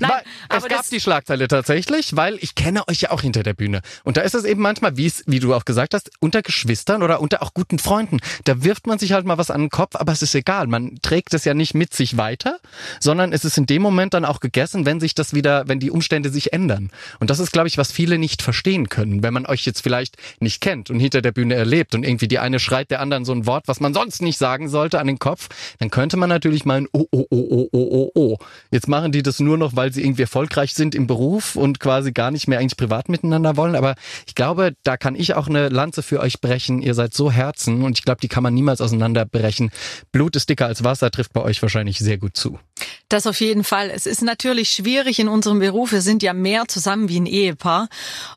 [0.00, 3.82] Nein, es gab die Schlagzeile tatsächlich, weil ich kenne euch ja auch hinter der Bühne.
[4.04, 7.02] Und da ist es eben manchmal, wie es, wie du auch gesagt hast, unter Geschwistern
[7.02, 8.18] oder unter auch guten Freunden.
[8.44, 10.66] Da wirft man sich halt mal was an den Kopf, aber es ist egal.
[10.66, 12.58] Man trägt es ja nicht mit sich weiter,
[13.00, 15.90] sondern es ist in dem Moment dann auch gegessen, wenn sich das wieder, wenn die
[15.90, 16.90] Umstände sich ändern.
[17.20, 19.22] Und das ist, glaube ich, was viele nicht verstehen können.
[19.22, 22.38] Wenn man euch jetzt vielleicht nicht kennt und hinter der Bühne erlebt und irgendwie die
[22.38, 25.18] eine schreit der anderen so ein Wort, was man sonst nicht sagen sollte, an den
[25.18, 28.38] Kopf, dann könnte man natürlich mal oh, oh, oh, oh, oh, oh, oh.
[28.70, 32.12] Jetzt machen die das nur noch, weil sie irgendwie erfolgreich sind im Beruf und quasi
[32.12, 33.74] gar nicht mehr eigentlich privat miteinander wollen.
[33.74, 36.80] Aber ich glaube, da kann ich auch eine Lanze für euch brechen.
[36.80, 39.70] Ihr seid so Herzen und ich glaube, die kann man niemals auseinanderbrechen.
[40.12, 42.60] Blut ist dicker als Wasser, trifft bei euch wahrscheinlich sehr gut zu.
[43.08, 43.90] Das auf jeden Fall.
[43.90, 45.92] Es ist natürlich schwierig in unserem Beruf.
[45.92, 47.88] Wir sind ja mehr zusammen wie ein Ehepaar.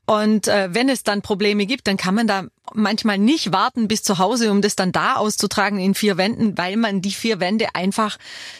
[0.05, 4.03] Und äh, wenn es dann Probleme gibt, dann kann man da manchmal nicht warten bis
[4.03, 7.75] zu Hause, um das dann da auszutragen in vier Wänden, weil man die vier Wände
[7.75, 8.17] einfach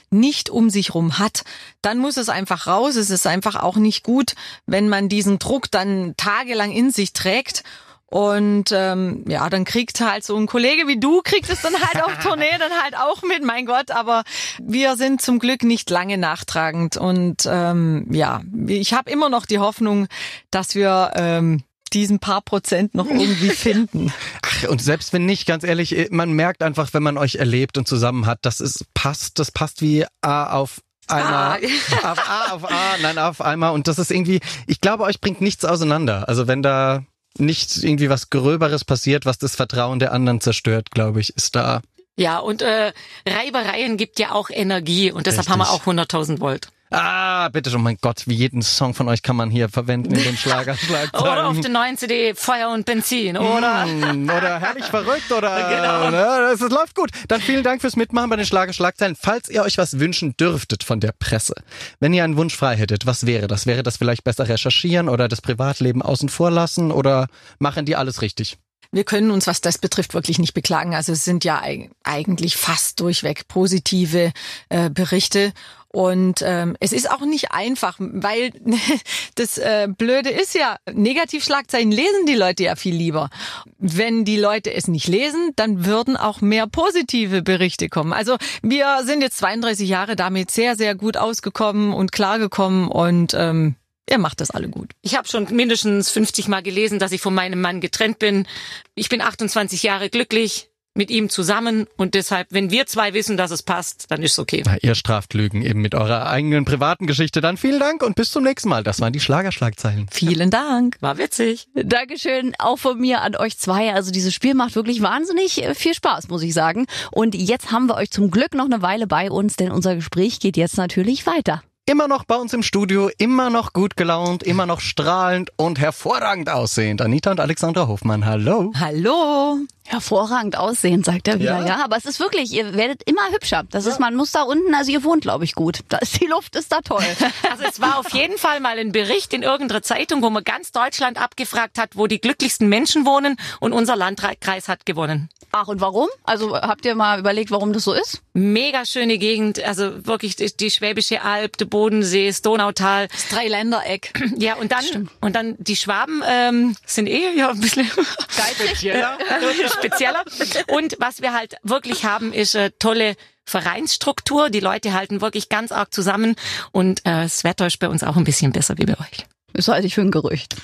[0.10, 1.44] nicht um sich rum hat.
[1.82, 2.96] Dann muss es einfach raus.
[2.96, 7.64] Es ist einfach auch nicht gut, wenn man diesen Druck dann tagelang in sich trägt.
[8.12, 12.04] Und ähm, ja, dann kriegt halt so ein Kollege wie du, kriegt es dann halt
[12.04, 13.90] auf Tournee dann halt auch mit, mein Gott.
[13.90, 14.24] Aber
[14.62, 16.98] wir sind zum Glück nicht lange nachtragend.
[16.98, 20.08] Und ähm, ja, ich habe immer noch die Hoffnung,
[20.52, 24.14] dass wir ähm, diesen paar Prozent noch irgendwie finden.
[24.42, 27.78] Ach, und selbst wenn nicht, ganz ehrlich, äh, man merkt einfach, wenn man euch erlebt
[27.78, 31.58] und zusammen hat, das ist passt, das passt wie A auf einer,
[32.04, 32.12] Ah.
[32.12, 33.72] auf A auf A, nein, auf einmal.
[33.72, 36.28] Und das ist irgendwie, ich glaube, euch bringt nichts auseinander.
[36.28, 37.04] Also wenn da
[37.38, 41.82] nicht irgendwie was Gröberes passiert, was das Vertrauen der anderen zerstört, glaube ich, ist da.
[42.18, 42.92] Ja, und äh,
[43.28, 45.52] Reibereien gibt ja auch Energie und deshalb Richtig.
[45.52, 46.70] haben wir auch 100.000 Volt.
[46.94, 50.24] Ah, bitte schon, mein Gott, wie jeden Song von euch kann man hier verwenden in
[50.24, 50.76] den Schlager.
[51.14, 53.86] Oder auf der neuen CD Feuer und Benzin, oder?
[53.86, 56.10] Mm, oder herrlich verrückt oder Genau.
[56.12, 57.12] ne, das, das läuft gut.
[57.30, 59.16] Dann vielen Dank fürs Mitmachen bei den Schlagerschlagzeilen.
[59.20, 61.54] Falls ihr euch was wünschen dürftet von der Presse,
[62.02, 63.66] wenn ihr einen Wunsch frei hättet, was wäre das?
[63.66, 67.28] Wäre das vielleicht besser recherchieren oder das Privatleben außen vor lassen oder
[67.58, 68.58] machen die alles richtig?
[68.94, 70.94] Wir können uns, was das betrifft, wirklich nicht beklagen.
[70.94, 74.34] Also es sind ja eig- eigentlich fast durchweg positive
[74.68, 75.54] äh, Berichte.
[75.94, 78.52] Und ähm, es ist auch nicht einfach, weil
[79.36, 83.30] das äh, Blöde ist ja, Negativschlagzeilen lesen die Leute ja viel lieber.
[83.78, 88.14] Wenn die Leute es nicht lesen, dann würden auch mehr positive Berichte kommen.
[88.14, 93.76] Also wir sind jetzt 32 Jahre damit sehr, sehr gut ausgekommen und klargekommen und ähm,
[94.10, 94.92] ihr macht das alle gut.
[95.02, 98.48] Ich habe schon mindestens 50 Mal gelesen, dass ich von meinem Mann getrennt bin.
[98.96, 103.52] Ich bin 28 Jahre glücklich mit ihm zusammen und deshalb, wenn wir zwei wissen, dass
[103.52, 104.64] es passt, dann ist es okay.
[104.66, 107.42] Na, ihr straft Lügen eben mit eurer eigenen privaten Geschichte.
[107.42, 108.84] Dann vielen Dank und bis zum nächsten Mal.
[108.84, 110.08] Das waren die Schlagerschlagzeilen.
[110.12, 110.98] Vielen Dank.
[111.00, 111.68] War witzig.
[111.74, 113.94] Dankeschön auch von mir an euch zwei.
[113.94, 116.86] Also dieses Spiel macht wirklich wahnsinnig äh, viel Spaß, muss ich sagen.
[117.12, 120.40] Und jetzt haben wir euch zum Glück noch eine Weile bei uns, denn unser Gespräch
[120.40, 121.64] geht jetzt natürlich weiter.
[121.92, 126.50] Immer noch bei uns im Studio, immer noch gut gelaunt, immer noch strahlend und hervorragend
[126.50, 127.02] aussehend.
[127.02, 128.72] Anita und Alexandra Hofmann, hallo.
[128.80, 129.58] Hallo.
[129.84, 131.60] Hervorragend aussehen, sagt er wieder.
[131.60, 131.66] Ja?
[131.66, 133.64] Ja, aber es ist wirklich, ihr werdet immer hübscher.
[133.70, 135.80] Das ist, man muss da unten, also ihr wohnt, glaube ich, gut.
[135.90, 137.04] Da ist die Luft, ist da toll.
[137.52, 140.72] Also es war auf jeden Fall mal ein Bericht in irgendeiner Zeitung, wo man ganz
[140.72, 145.28] Deutschland abgefragt hat, wo die glücklichsten Menschen wohnen und unser Landkreis hat gewonnen.
[145.52, 146.08] Ach, und warum?
[146.24, 148.22] Also habt ihr mal überlegt, warum das so ist?
[148.34, 153.08] Mega schöne Gegend, also wirklich die, die Schwäbische Alb, der Bodensee, das Donautal.
[153.08, 154.14] Das Dreiländereck.
[154.42, 159.18] Ja, und dann und dann die Schwaben ähm, sind eh ja ein bisschen Spezieller?
[159.78, 160.24] spezieller.
[160.68, 164.50] Und was wir halt wirklich haben, ist eine tolle Vereinsstruktur.
[164.50, 166.36] Die Leute halten wirklich ganz arg zusammen
[166.72, 169.26] und äh, das Wetter ist bei uns auch ein bisschen besser wie bei euch.
[169.54, 170.56] Das halte ich für ein Gerücht.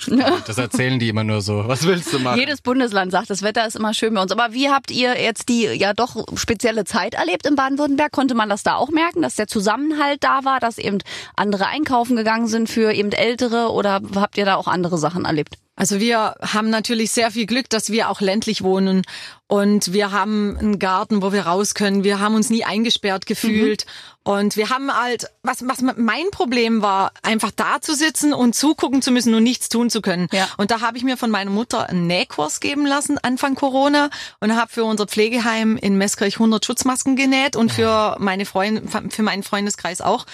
[0.48, 1.68] Das erzählen die immer nur so.
[1.68, 2.40] Was willst du machen?
[2.40, 4.32] Jedes Bundesland sagt, das Wetter ist immer schön bei uns.
[4.32, 8.12] Aber wie habt ihr jetzt die ja doch spezielle Zeit erlebt in Baden-Württemberg?
[8.12, 11.00] Konnte man das da auch merken, dass der Zusammenhalt da war, dass eben
[11.36, 15.56] andere einkaufen gegangen sind für eben Ältere oder habt ihr da auch andere Sachen erlebt?
[15.78, 19.04] Also wir haben natürlich sehr viel Glück, dass wir auch ländlich wohnen
[19.46, 22.04] und wir haben einen Garten, wo wir raus können.
[22.04, 23.86] Wir haben uns nie eingesperrt gefühlt
[24.24, 29.04] und wir haben halt, was, was mein Problem war, einfach da zu sitzen und zugucken
[29.04, 30.28] zu müssen und nichts tun zu können.
[30.32, 30.50] Ja.
[30.58, 34.10] Und da habe ich mir von meiner Mutter einen Nähkurs geben lassen Anfang Corona
[34.40, 39.24] und habe für unser Pflegeheim in Meßkirch 100 Schutzmasken genäht und für meine Freunde, für
[39.24, 40.26] meinen Freundeskreis auch.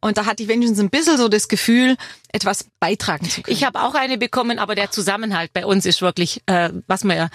[0.00, 1.96] Und da hatte ich wenigstens ein bisschen so das Gefühl,
[2.32, 3.56] etwas beitragen zu können.
[3.56, 7.16] Ich habe auch eine bekommen, aber der Zusammenhalt bei uns ist wirklich, äh, was man
[7.16, 7.28] ja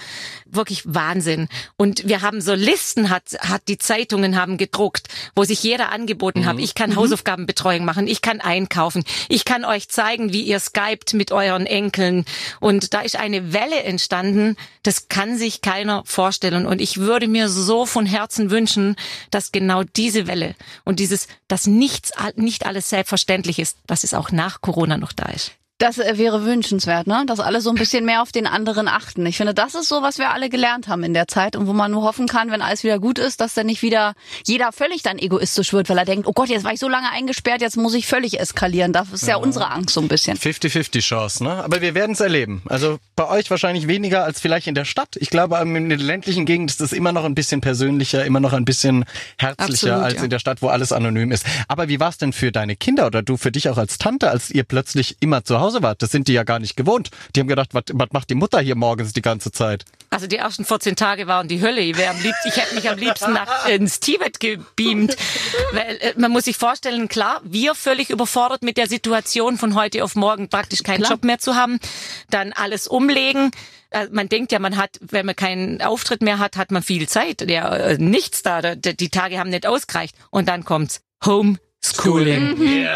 [0.46, 1.48] wirklich Wahnsinn.
[1.76, 6.46] Und wir haben so Listen, hat, hat die Zeitungen haben gedruckt, wo sich jeder angeboten
[6.46, 6.58] hat.
[6.58, 11.32] Ich kann Hausaufgabenbetreuung machen, ich kann einkaufen, ich kann euch zeigen, wie ihr skypt mit
[11.32, 12.24] euren Enkeln.
[12.60, 16.66] Und da ist eine Welle entstanden, das kann sich keiner vorstellen.
[16.66, 18.96] Und ich würde mir so von Herzen wünschen,
[19.30, 20.54] dass genau diese Welle
[20.84, 25.26] und dieses, dass nichts, nicht alles selbstverständlich ist, dass es auch nach Corona noch da
[25.26, 25.52] ist.
[25.78, 27.24] Das äh, wäre wünschenswert, ne?
[27.26, 29.26] Dass alle so ein bisschen mehr auf den anderen achten.
[29.26, 31.74] Ich finde, das ist so, was wir alle gelernt haben in der Zeit und wo
[31.74, 34.14] man nur hoffen kann, wenn alles wieder gut ist, dass dann nicht wieder
[34.46, 37.10] jeder völlig dann egoistisch wird, weil er denkt, oh Gott, jetzt war ich so lange
[37.10, 38.94] eingesperrt, jetzt muss ich völlig eskalieren.
[38.94, 40.38] Das ist ja, unsere Angst so ein bisschen.
[40.38, 41.62] 50-50 Chance, ne?
[41.62, 42.62] Aber wir werden es erleben.
[42.66, 45.16] Also bei euch wahrscheinlich weniger als vielleicht in der Stadt.
[45.16, 48.54] Ich glaube, in der ländlichen Gegend ist das immer noch ein bisschen persönlicher, immer noch
[48.54, 49.04] ein bisschen
[49.36, 50.24] herzlicher Absolut, als ja.
[50.24, 51.44] in der Stadt, wo alles anonym ist.
[51.68, 54.30] Aber wie war es denn für deine Kinder oder du für dich auch als Tante,
[54.30, 56.02] als ihr plötzlich immer zu Hause wart?
[56.02, 57.10] Das sind die ja gar nicht gewohnt.
[57.34, 59.84] Die haben gedacht, was was macht die Mutter hier morgens die ganze Zeit?
[60.10, 61.80] Also die ersten 14 Tage waren die Hölle.
[61.80, 65.16] Ich, wär am liebsten, ich hätte mich am liebsten nach, ins Tibet gebeamt.
[65.72, 70.02] Weil äh, man muss sich vorstellen, klar, wir völlig überfordert mit der Situation von heute
[70.04, 71.12] auf morgen praktisch keinen Klar.
[71.12, 71.78] Job mehr zu haben,
[72.30, 73.50] dann alles umlegen.
[73.90, 77.08] Äh, Man denkt ja, man hat, wenn man keinen Auftritt mehr hat, hat man viel
[77.08, 77.48] Zeit.
[77.50, 78.74] Ja, äh, nichts da.
[78.76, 80.14] Die Tage haben nicht ausgereicht.
[80.30, 81.00] Und dann kommt's.
[81.94, 82.86] Homeschooling.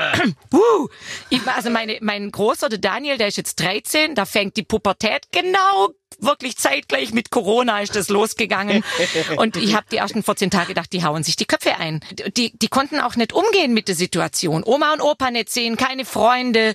[0.53, 0.89] Uh,
[1.31, 5.27] ich, also meine, mein Großer, der Daniel, der ist jetzt 13, da fängt die Pubertät
[5.33, 8.85] genau wirklich zeitgleich mit Corona ist das losgegangen.
[9.37, 12.01] Und ich habe die ersten 14 Tage gedacht, die hauen sich die Köpfe ein.
[12.37, 14.63] Die, die konnten auch nicht umgehen mit der Situation.
[14.65, 16.75] Oma und Opa nicht sehen, keine Freunde,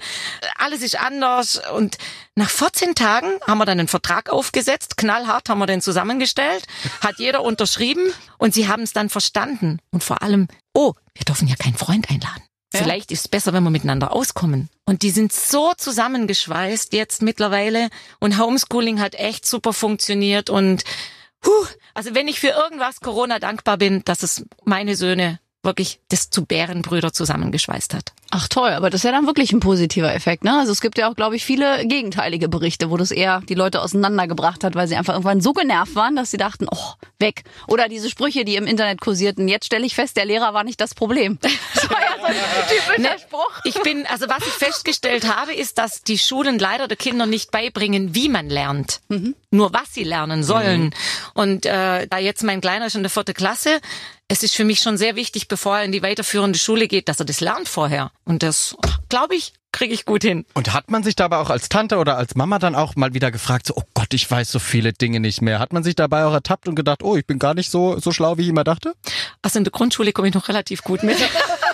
[0.57, 1.61] alles ist anders.
[1.73, 1.97] Und
[2.35, 6.65] nach 14 Tagen haben wir dann einen Vertrag aufgesetzt, knallhart haben wir den zusammengestellt,
[7.01, 9.79] hat jeder unterschrieben und sie haben es dann verstanden.
[9.91, 12.43] Und vor allem, oh, wir dürfen ja keinen Freund einladen.
[12.77, 14.69] Vielleicht ist es besser, wenn wir miteinander auskommen.
[14.85, 17.89] Und die sind so zusammengeschweißt jetzt mittlerweile.
[18.19, 20.49] Und Homeschooling hat echt super funktioniert.
[20.49, 20.83] Und
[21.45, 26.29] huh, also wenn ich für irgendwas Corona dankbar bin, dass es meine Söhne wirklich das
[26.29, 28.13] zu Bärenbrüder zusammengeschweißt hat.
[28.31, 30.57] Ach toll, aber das ist ja dann wirklich ein positiver Effekt, ne?
[30.59, 33.81] Also es gibt ja auch, glaube ich, viele gegenteilige Berichte, wo das eher die Leute
[33.81, 37.43] auseinandergebracht hat, weil sie einfach irgendwann so genervt waren, dass sie dachten, oh, weg.
[37.67, 40.81] Oder diese Sprüche, die im Internet kursierten, jetzt stelle ich fest, der Lehrer war nicht
[40.81, 41.37] das Problem.
[41.75, 42.35] Das war ja so ein
[42.97, 43.51] typischer Spruch.
[43.63, 47.51] Ich bin, also was ich festgestellt habe, ist, dass die Schulen leider der Kinder nicht
[47.51, 49.01] beibringen, wie man lernt.
[49.51, 50.95] Nur was sie lernen sollen.
[51.33, 53.81] Und äh, da jetzt mein Kleiner ist in der vierten Klasse,
[54.27, 57.19] es ist für mich schon sehr wichtig, bevor er in die weiterführende Schule geht, dass
[57.19, 58.11] er das lernt vorher.
[58.23, 58.75] Und das,
[59.09, 60.45] glaube ich, kriege ich gut hin.
[60.53, 63.29] Und hat man sich dabei auch als Tante oder als Mama dann auch mal wieder
[63.29, 65.59] gefragt, so, oh Gott, ich weiß so viele Dinge nicht mehr.
[65.59, 68.11] Hat man sich dabei auch ertappt und gedacht, oh, ich bin gar nicht so, so
[68.11, 68.93] schlau, wie ich immer dachte?
[69.41, 71.17] Also in der Grundschule komme ich noch relativ gut mit.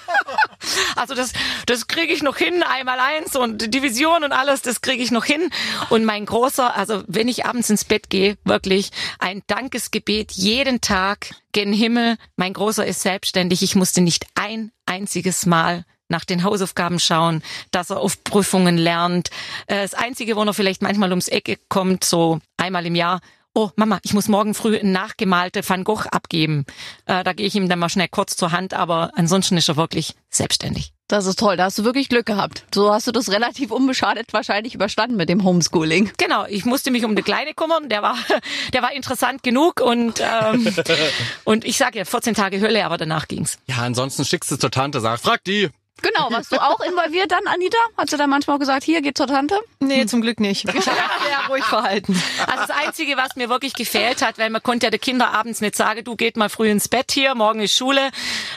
[0.95, 1.33] Also das,
[1.65, 5.25] das kriege ich noch hin, einmal eins und Division und alles, das kriege ich noch
[5.25, 5.49] hin.
[5.89, 11.31] Und mein großer, also wenn ich abends ins Bett gehe, wirklich ein Dankesgebet jeden Tag
[11.51, 12.17] gen Himmel.
[12.35, 13.61] Mein großer ist selbstständig.
[13.61, 19.29] Ich musste nicht ein einziges Mal nach den Hausaufgaben schauen, dass er auf Prüfungen lernt.
[19.67, 23.21] Äh, Das Einzige, wo er vielleicht manchmal ums Ecke kommt, so einmal im Jahr,
[23.53, 26.65] Oh, Mama, ich muss morgen früh ein nachgemalte Van Gogh abgeben.
[27.05, 29.75] Äh, da gehe ich ihm dann mal schnell kurz zur Hand, aber ansonsten ist er
[29.75, 30.93] wirklich selbstständig.
[31.09, 32.63] Das ist toll, da hast du wirklich Glück gehabt.
[32.73, 36.13] So hast du das relativ unbeschadet wahrscheinlich überstanden mit dem Homeschooling.
[36.17, 38.15] Genau, ich musste mich um den Kleine kümmern, der war,
[38.73, 40.73] der war interessant genug und, ähm,
[41.43, 43.57] und ich sage ja, 14 Tage Hölle, aber danach ging's.
[43.67, 45.69] Ja, ansonsten schickst du zur Tante, sag, frag die.
[46.01, 47.77] Genau, warst du auch involviert dann, Anita?
[47.97, 49.59] Hat sie da manchmal gesagt, hier, geht zur Tante?
[49.79, 50.65] Nee, zum Glück nicht.
[50.81, 52.21] Ich habe sehr ruhig verhalten.
[52.47, 55.61] Also das Einzige, was mir wirklich gefehlt hat, weil man konnte ja den Kindern abends
[55.61, 58.09] nicht sagen, du geht mal früh ins Bett hier, morgen ist Schule.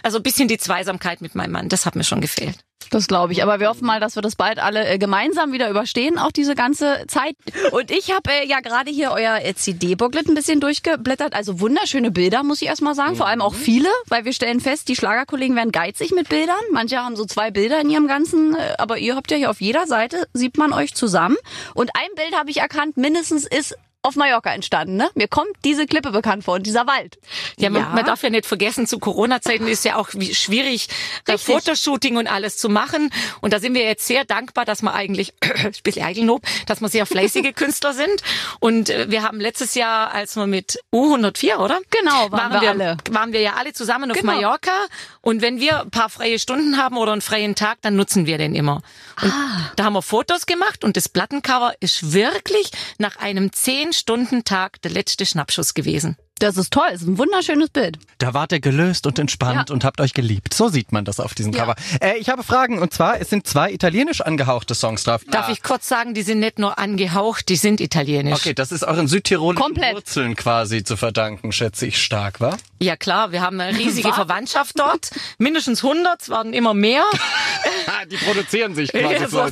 [0.03, 2.57] Also ein bisschen die Zweisamkeit mit meinem Mann, das hat mir schon gefehlt.
[2.95, 3.43] Das glaube ich.
[3.43, 6.55] Aber wir hoffen mal, dass wir das bald alle äh, gemeinsam wieder überstehen, auch diese
[6.55, 7.35] ganze Zeit.
[7.73, 11.35] Und ich habe äh, ja gerade hier euer äh, CD-Booklet ein bisschen durchgeblättert.
[11.35, 13.17] Also wunderschöne Bilder, muss ich erst mal sagen.
[13.17, 16.55] Vor allem auch viele, weil wir stellen fest, die Schlagerkollegen werden geizig mit Bildern.
[16.71, 19.61] Manche haben so zwei Bilder in ihrem ganzen, äh, aber ihr habt ja hier auf
[19.61, 21.37] jeder Seite, sieht man euch zusammen.
[21.75, 25.09] Und ein Bild habe ich erkannt, mindestens ist auf Mallorca entstanden, ne?
[25.15, 27.19] Mir kommt diese Klippe bekannt vor und dieser Wald.
[27.57, 30.89] Ja, man, man darf ja nicht vergessen, zu Corona-Zeiten ist ja auch wie- schwierig,
[31.27, 31.55] äh, Richtig.
[31.55, 33.11] Fotoshooting und alles zu machen.
[33.41, 36.89] Und da sind wir jetzt sehr dankbar, dass wir eigentlich, ein bisschen Eigenlob, dass wir
[36.89, 38.23] sehr fleißige Künstler sind.
[38.61, 41.81] Und äh, wir haben letztes Jahr, als wir mit U104, oder?
[41.91, 42.97] Genau, waren wir alle.
[43.11, 44.35] Waren wir ja alle zusammen auf Genau.
[44.35, 44.73] Mallorca.
[45.25, 48.37] Und wenn wir ein paar freie Stunden haben oder einen freien Tag, dann nutzen wir
[48.37, 48.83] den immer.
[49.23, 49.71] Und Ah.
[49.77, 55.25] da haben wir Fotos gemacht und das Plattencover ist wirklich nach einem 10-Stunden-Tag der letzte
[55.25, 56.19] Schnappschuss gewesen.
[56.41, 57.97] Das ist toll, ist ein wunderschönes Bild.
[58.19, 59.73] Da wart ihr gelöst und entspannt Ja.
[59.75, 60.53] und habt euch geliebt.
[60.53, 61.61] So sieht man das auf diesem Ja.
[61.61, 61.75] Cover.
[62.01, 65.23] Äh, ich habe Fragen und zwar, es sind zwei italienisch angehauchte Songs drauf.
[65.31, 68.35] Darf ich kurz sagen, die sind nicht nur angehaucht, die sind italienisch.
[68.41, 69.95] Okay, das ist euren südtirolischen Komplett.
[69.95, 72.57] Wurzeln quasi zu verdanken, schätze ich stark, wa?
[72.81, 75.11] Ja klar, wir haben eine riesige Verwandtschaft dort.
[75.39, 77.05] Mindestens 100, es werden immer mehr.
[78.11, 79.47] Die produzieren sich Ja, so.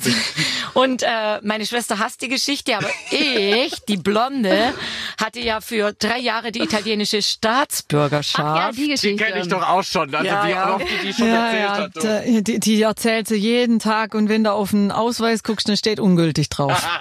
[0.75, 4.75] Und äh, meine Schwester hasst die Geschichte, aber ich, die Blonde,
[5.21, 8.45] hatte ja für drei Jahre die italienische Staatsbürgerschaft.
[8.45, 9.25] Ach ja, die Die Geschichte.
[9.25, 10.15] kenne ich doch auch schon.
[10.15, 10.75] Also Ja, wie ja.
[10.75, 12.47] oft die die schon Ja, erzählt ja, hat.
[12.49, 16.01] die, die erzählt sie jeden Tag und wenn du auf den Ausweis guckst, dann steht
[16.01, 16.87] ungültig drauf.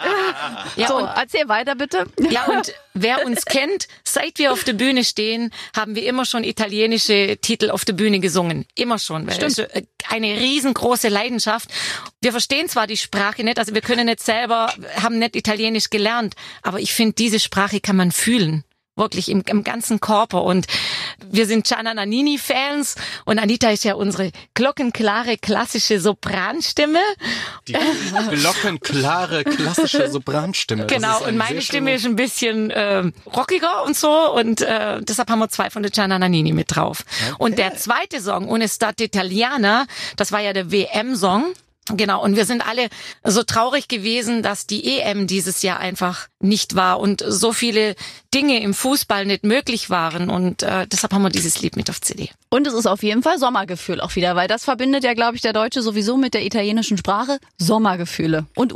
[0.77, 2.05] Ja, so, und erzähl weiter bitte.
[2.29, 6.43] Ja, und wer uns kennt, seit wir auf der Bühne stehen, haben wir immer schon
[6.45, 8.65] italienische Titel auf der Bühne gesungen.
[8.75, 9.27] Immer schon.
[9.27, 9.57] Weil Stimmt.
[9.57, 11.69] ist eine riesengroße Leidenschaft.
[12.21, 16.35] Wir verstehen zwar die Sprache nicht, also wir können nicht selber, haben nicht Italienisch gelernt,
[16.61, 18.63] aber ich finde, diese Sprache kann man fühlen.
[18.97, 20.43] Wirklich im, im ganzen Körper.
[20.43, 20.67] Und
[21.25, 26.99] wir sind Gianna Nannini-Fans und Anita ist ja unsere glockenklare, klassische Sopranstimme.
[27.69, 27.75] Die
[28.31, 30.87] glockenklare, klassische Sopranstimme.
[30.87, 35.39] Genau, und meine Stimme ist ein bisschen ähm, rockiger und so und äh, deshalb haben
[35.39, 37.05] wir zwei von der Gianna Nannini mit drauf.
[37.37, 39.85] Und der zweite Song, Unestate Italiana,
[40.17, 41.53] das war ja der WM-Song.
[41.89, 42.89] Genau, und wir sind alle
[43.23, 47.95] so traurig gewesen, dass die EM dieses Jahr einfach nicht war und so viele
[48.33, 50.29] Dinge im Fußball nicht möglich waren.
[50.29, 52.29] Und äh, deshalb haben wir dieses Lied mit auf CD.
[52.49, 55.41] Und es ist auf jeden Fall Sommergefühl auch wieder, weil das verbindet ja, glaube ich,
[55.41, 58.73] der Deutsche sowieso mit der italienischen Sprache Sommergefühle und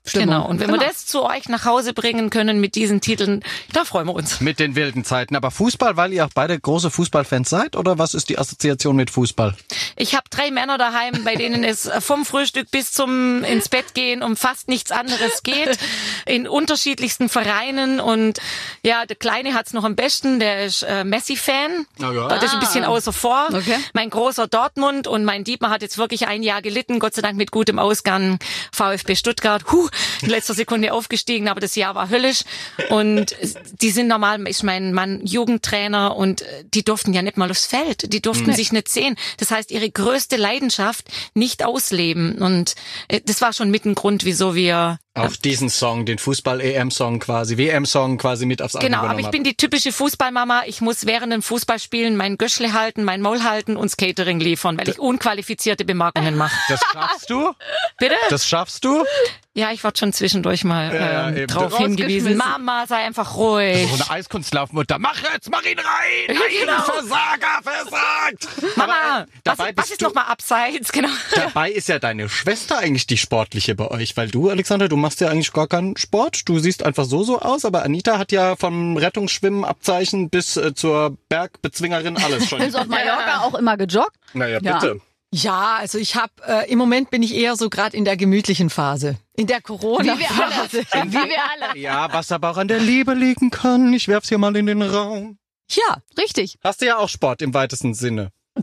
[0.00, 0.28] Urlaubsstimmung.
[0.28, 0.48] Genau.
[0.48, 3.42] Und wenn wir das zu euch nach Hause bringen können mit diesen Titeln,
[3.72, 4.40] da freuen wir uns.
[4.40, 5.36] Mit den wilden Zeiten.
[5.36, 7.76] Aber Fußball, weil ihr auch beide große Fußballfans seid?
[7.76, 9.54] Oder was ist die Assoziation mit Fußball?
[9.96, 14.22] Ich habe drei Männer daheim, bei denen es vom Frühstück bis zum ins Bett gehen
[14.22, 15.78] um fast nichts anderes geht,
[16.26, 18.40] in unterschiedlichsten Vereinen und
[18.82, 22.28] ja, der Kleine hat's noch am besten, der ist äh, Messi-Fan, Na ja.
[22.28, 23.48] das ist ein bisschen außer vor.
[23.48, 23.78] Okay.
[23.92, 27.36] Mein großer Dortmund und mein Dietmar hat jetzt wirklich ein Jahr gelitten, Gott sei Dank
[27.36, 28.38] mit gutem Ausgang.
[28.72, 29.89] VfB Stuttgart, huh,
[30.22, 32.42] in letzter Sekunde aufgestiegen, aber das Jahr war höllisch.
[32.88, 33.36] Und
[33.80, 37.66] die sind normal, ist mein Mann Jugendtrainer und äh, die durften ja nicht mal aufs
[37.66, 39.16] Feld, die durften sich nicht sehen.
[39.38, 42.38] Das heißt, ihre größte Leidenschaft nicht ausleben.
[42.38, 42.74] Und
[43.08, 47.58] äh, das war schon mit ein Grund, wieso wir Auf diesen Song, den Fußball-EM-Song quasi,
[47.58, 49.32] WM-Song quasi mit aufs Album Genau, aber ich habt.
[49.32, 50.62] bin die typische Fußballmama.
[50.66, 54.78] Ich muss während dem Fußballspielen mein Göschle halten, mein Maul halten und das Catering liefern,
[54.78, 56.54] weil ich unqualifizierte Bemerkungen mache.
[56.68, 57.52] Das schaffst du?
[57.98, 58.14] Bitte?
[58.30, 59.04] Das schaffst du?
[59.52, 62.36] Ja, ich wurde schon zwischendurch mal Ja, ähm, drauf hingewiesen.
[62.36, 63.88] Mama, sei einfach ruhig.
[63.88, 65.00] So eine Eiskunstlaufmutter.
[65.00, 66.28] Mach jetzt, mach ihn rein!
[66.28, 66.82] Nein, genau.
[66.82, 68.76] Versager, versagt!
[68.76, 70.92] Mama, Aber, äh, was, was ist du, noch mal abseits?
[71.00, 71.08] Genau.
[71.34, 75.20] Dabei ist ja deine Schwester eigentlich die Sportliche bei euch, weil du, Alexander, du machst
[75.20, 76.48] ja eigentlich gar keinen Sport.
[76.48, 80.74] Du siehst einfach so so aus, aber Anita hat ja vom Rettungsschwimmen Abzeichen bis äh,
[80.74, 82.60] zur Bergbezwingerin alles schon.
[82.60, 84.16] Ist auf Mallorca auch immer gejoggt?
[84.34, 84.78] naja, Ja.
[84.78, 85.00] bitte.
[85.32, 88.68] Ja, also ich habe äh, im Moment bin ich eher so gerade in der gemütlichen
[88.68, 90.84] Phase, in der Wie Corona wir Phase.
[90.90, 91.04] alle.
[91.12, 91.38] Wie wir
[91.70, 91.78] alle.
[91.78, 93.92] Ja, was aber auch an der Liebe liegen kann.
[93.94, 95.38] Ich werf's hier mal in den Raum.
[95.70, 96.58] Ja, Richtig.
[96.64, 98.30] Hast du ja auch Sport im weitesten Sinne.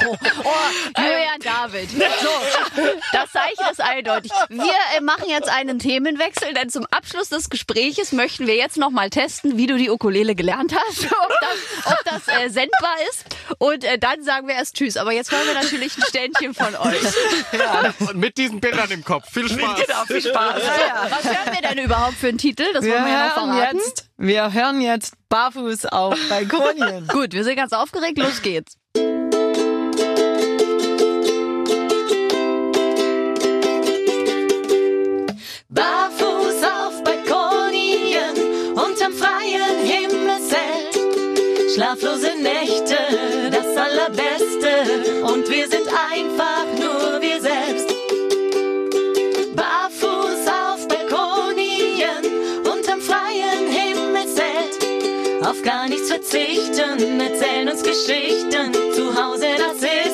[0.00, 1.90] Julian David.
[2.20, 2.82] So,
[3.12, 4.32] das Zeichen ist eindeutig.
[4.48, 9.10] Wir äh, machen jetzt einen Themenwechsel, denn zum Abschluss des Gespräches möchten wir jetzt nochmal
[9.10, 13.24] testen, wie du die Ukulele gelernt hast, ob das, ob das äh, sendbar ist.
[13.58, 14.96] Und äh, dann sagen wir erst Tschüss.
[14.96, 17.00] Aber jetzt wollen wir natürlich ein Ständchen von euch.
[18.00, 19.30] Und mit diesen Bildern im Kopf.
[19.32, 19.80] Viel Spaß.
[19.86, 20.62] Genau, viel Spaß.
[21.10, 22.64] Was hören wir denn überhaupt für einen Titel?
[22.72, 23.78] Das wollen wir ja noch hören verraten.
[23.78, 27.06] jetzt, wir hören jetzt barfuß auf Balkonien.
[27.08, 28.18] Gut, wir sind ganz aufgeregt.
[28.18, 28.79] Los geht's.
[42.00, 42.96] Schlaflose Nächte,
[43.50, 45.22] das Allerbeste.
[45.22, 47.88] Und wir sind einfach nur wir selbst.
[49.54, 52.24] Barfuß auf Balkonien
[52.64, 55.44] unterm freien Himmelszelt.
[55.44, 58.72] Auf gar nichts verzichten, erzählen uns Geschichten.
[58.94, 60.09] Zu Hause, das ist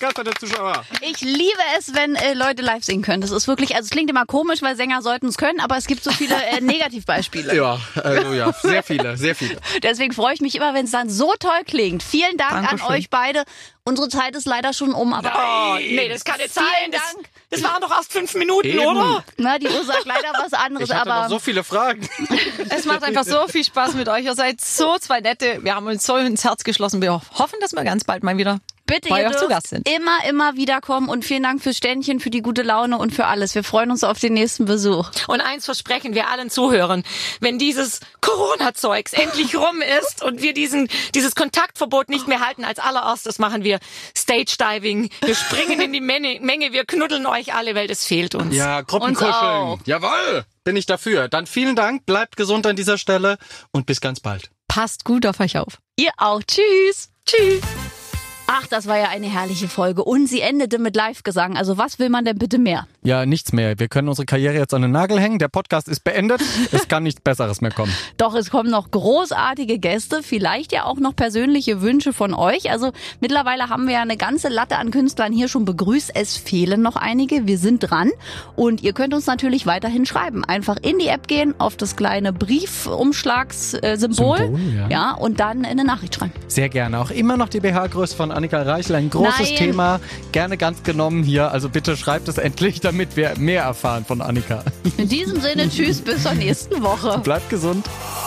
[0.00, 0.84] begeisterte Zuschauer.
[1.02, 3.20] Ich liebe es, wenn äh, Leute live singen können.
[3.20, 5.86] Das ist wirklich, also es klingt immer komisch, weil Sänger sollten es können, aber es
[5.86, 7.50] gibt so viele äh, Negativbeispiele.
[7.60, 9.58] Ja, also ja, sehr viele, sehr viele.
[9.82, 12.02] Deswegen freue ich mich immer, wenn es dann so toll klingt.
[12.02, 12.80] Vielen Dank Dankeschön.
[12.80, 13.44] an euch beide.
[13.84, 16.64] Unsere Zeit ist leider schon um, aber Oh, nee, das kann nicht sein.
[16.78, 17.28] Vielen Das, Dank.
[17.50, 18.86] das waren doch erst fünf Minuten, Eben.
[18.86, 19.24] oder?
[19.36, 22.08] na, die Uhr sagt leider was anderes, Ich hatte aber noch so viele Fragen.
[22.70, 24.24] Es macht einfach so viel Spaß mit euch.
[24.24, 25.58] Ihr seid so zwei nette.
[25.62, 27.00] Wir wir haben uns so ins Herz geschlossen.
[27.00, 29.88] Wir hoffen, dass wir ganz bald mal wieder Bitte, bei ihr euch zu Gast sind.
[29.88, 33.54] immer, immer wiederkommen und vielen Dank fürs Ständchen, für die gute Laune und für alles.
[33.54, 35.10] Wir freuen uns auf den nächsten Besuch.
[35.28, 37.04] Und eins versprechen wir allen Zuhörern,
[37.40, 42.78] wenn dieses Corona-Zeugs endlich rum ist und wir diesen, dieses Kontaktverbot nicht mehr halten, als
[42.78, 43.78] allererstes machen wir
[44.16, 48.54] Stage-Diving, wir springen in die Menge, Menge, wir knuddeln euch alle, weil das fehlt uns.
[48.54, 49.80] Ja, Gruppenkuscheln.
[49.84, 51.28] Jawohl, bin ich dafür.
[51.28, 53.38] Dann vielen Dank, bleibt gesund an dieser Stelle
[53.72, 54.50] und bis ganz bald.
[54.68, 55.78] Passt gut auf euch auf.
[55.96, 56.42] Ihr auch.
[56.42, 57.10] Tschüss.
[57.26, 57.60] Tschüss.
[58.52, 60.02] Ach, das war ja eine herrliche Folge.
[60.02, 61.56] Und sie endete mit Live-Gesang.
[61.56, 62.88] Also was will man denn bitte mehr?
[63.04, 63.78] Ja, nichts mehr.
[63.78, 65.38] Wir können unsere Karriere jetzt an den Nagel hängen.
[65.38, 66.42] Der Podcast ist beendet.
[66.72, 67.92] Es kann nichts Besseres mehr kommen.
[68.16, 72.72] Doch es kommen noch großartige Gäste, vielleicht ja auch noch persönliche Wünsche von euch.
[72.72, 72.90] Also
[73.20, 76.10] mittlerweile haben wir ja eine ganze Latte an Künstlern hier schon begrüßt.
[76.16, 77.46] Es fehlen noch einige.
[77.46, 78.10] Wir sind dran.
[78.56, 80.44] Und ihr könnt uns natürlich weiterhin schreiben.
[80.44, 83.96] Einfach in die App gehen, auf das kleine Briefumschlagssymbol.
[83.96, 84.88] Symbol, ja.
[84.88, 86.32] ja, und dann eine Nachricht schreiben.
[86.48, 86.98] Sehr gerne.
[86.98, 88.96] Auch immer noch die BH-Größe von Annika Reichel.
[88.96, 89.56] Ein großes Nein.
[89.56, 90.00] Thema.
[90.32, 91.52] Gerne ganz genommen hier.
[91.52, 94.64] Also bitte schreibt es endlich, damit wir mehr erfahren von Annika.
[94.96, 97.18] In diesem Sinne, tschüss, bis zur nächsten Woche.
[97.18, 97.86] Bleibt gesund.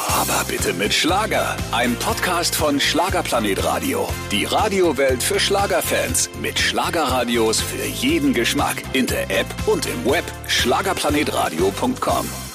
[0.10, 1.56] Aber bitte mit Schlager.
[1.72, 4.08] Ein Podcast von Schlagerplanet Radio.
[4.32, 6.30] Die Radiowelt für Schlagerfans.
[6.40, 8.84] Mit Schlagerradios für jeden Geschmack.
[8.94, 10.26] In der App und im Web.
[10.48, 12.53] Schlagerplanetradio.com.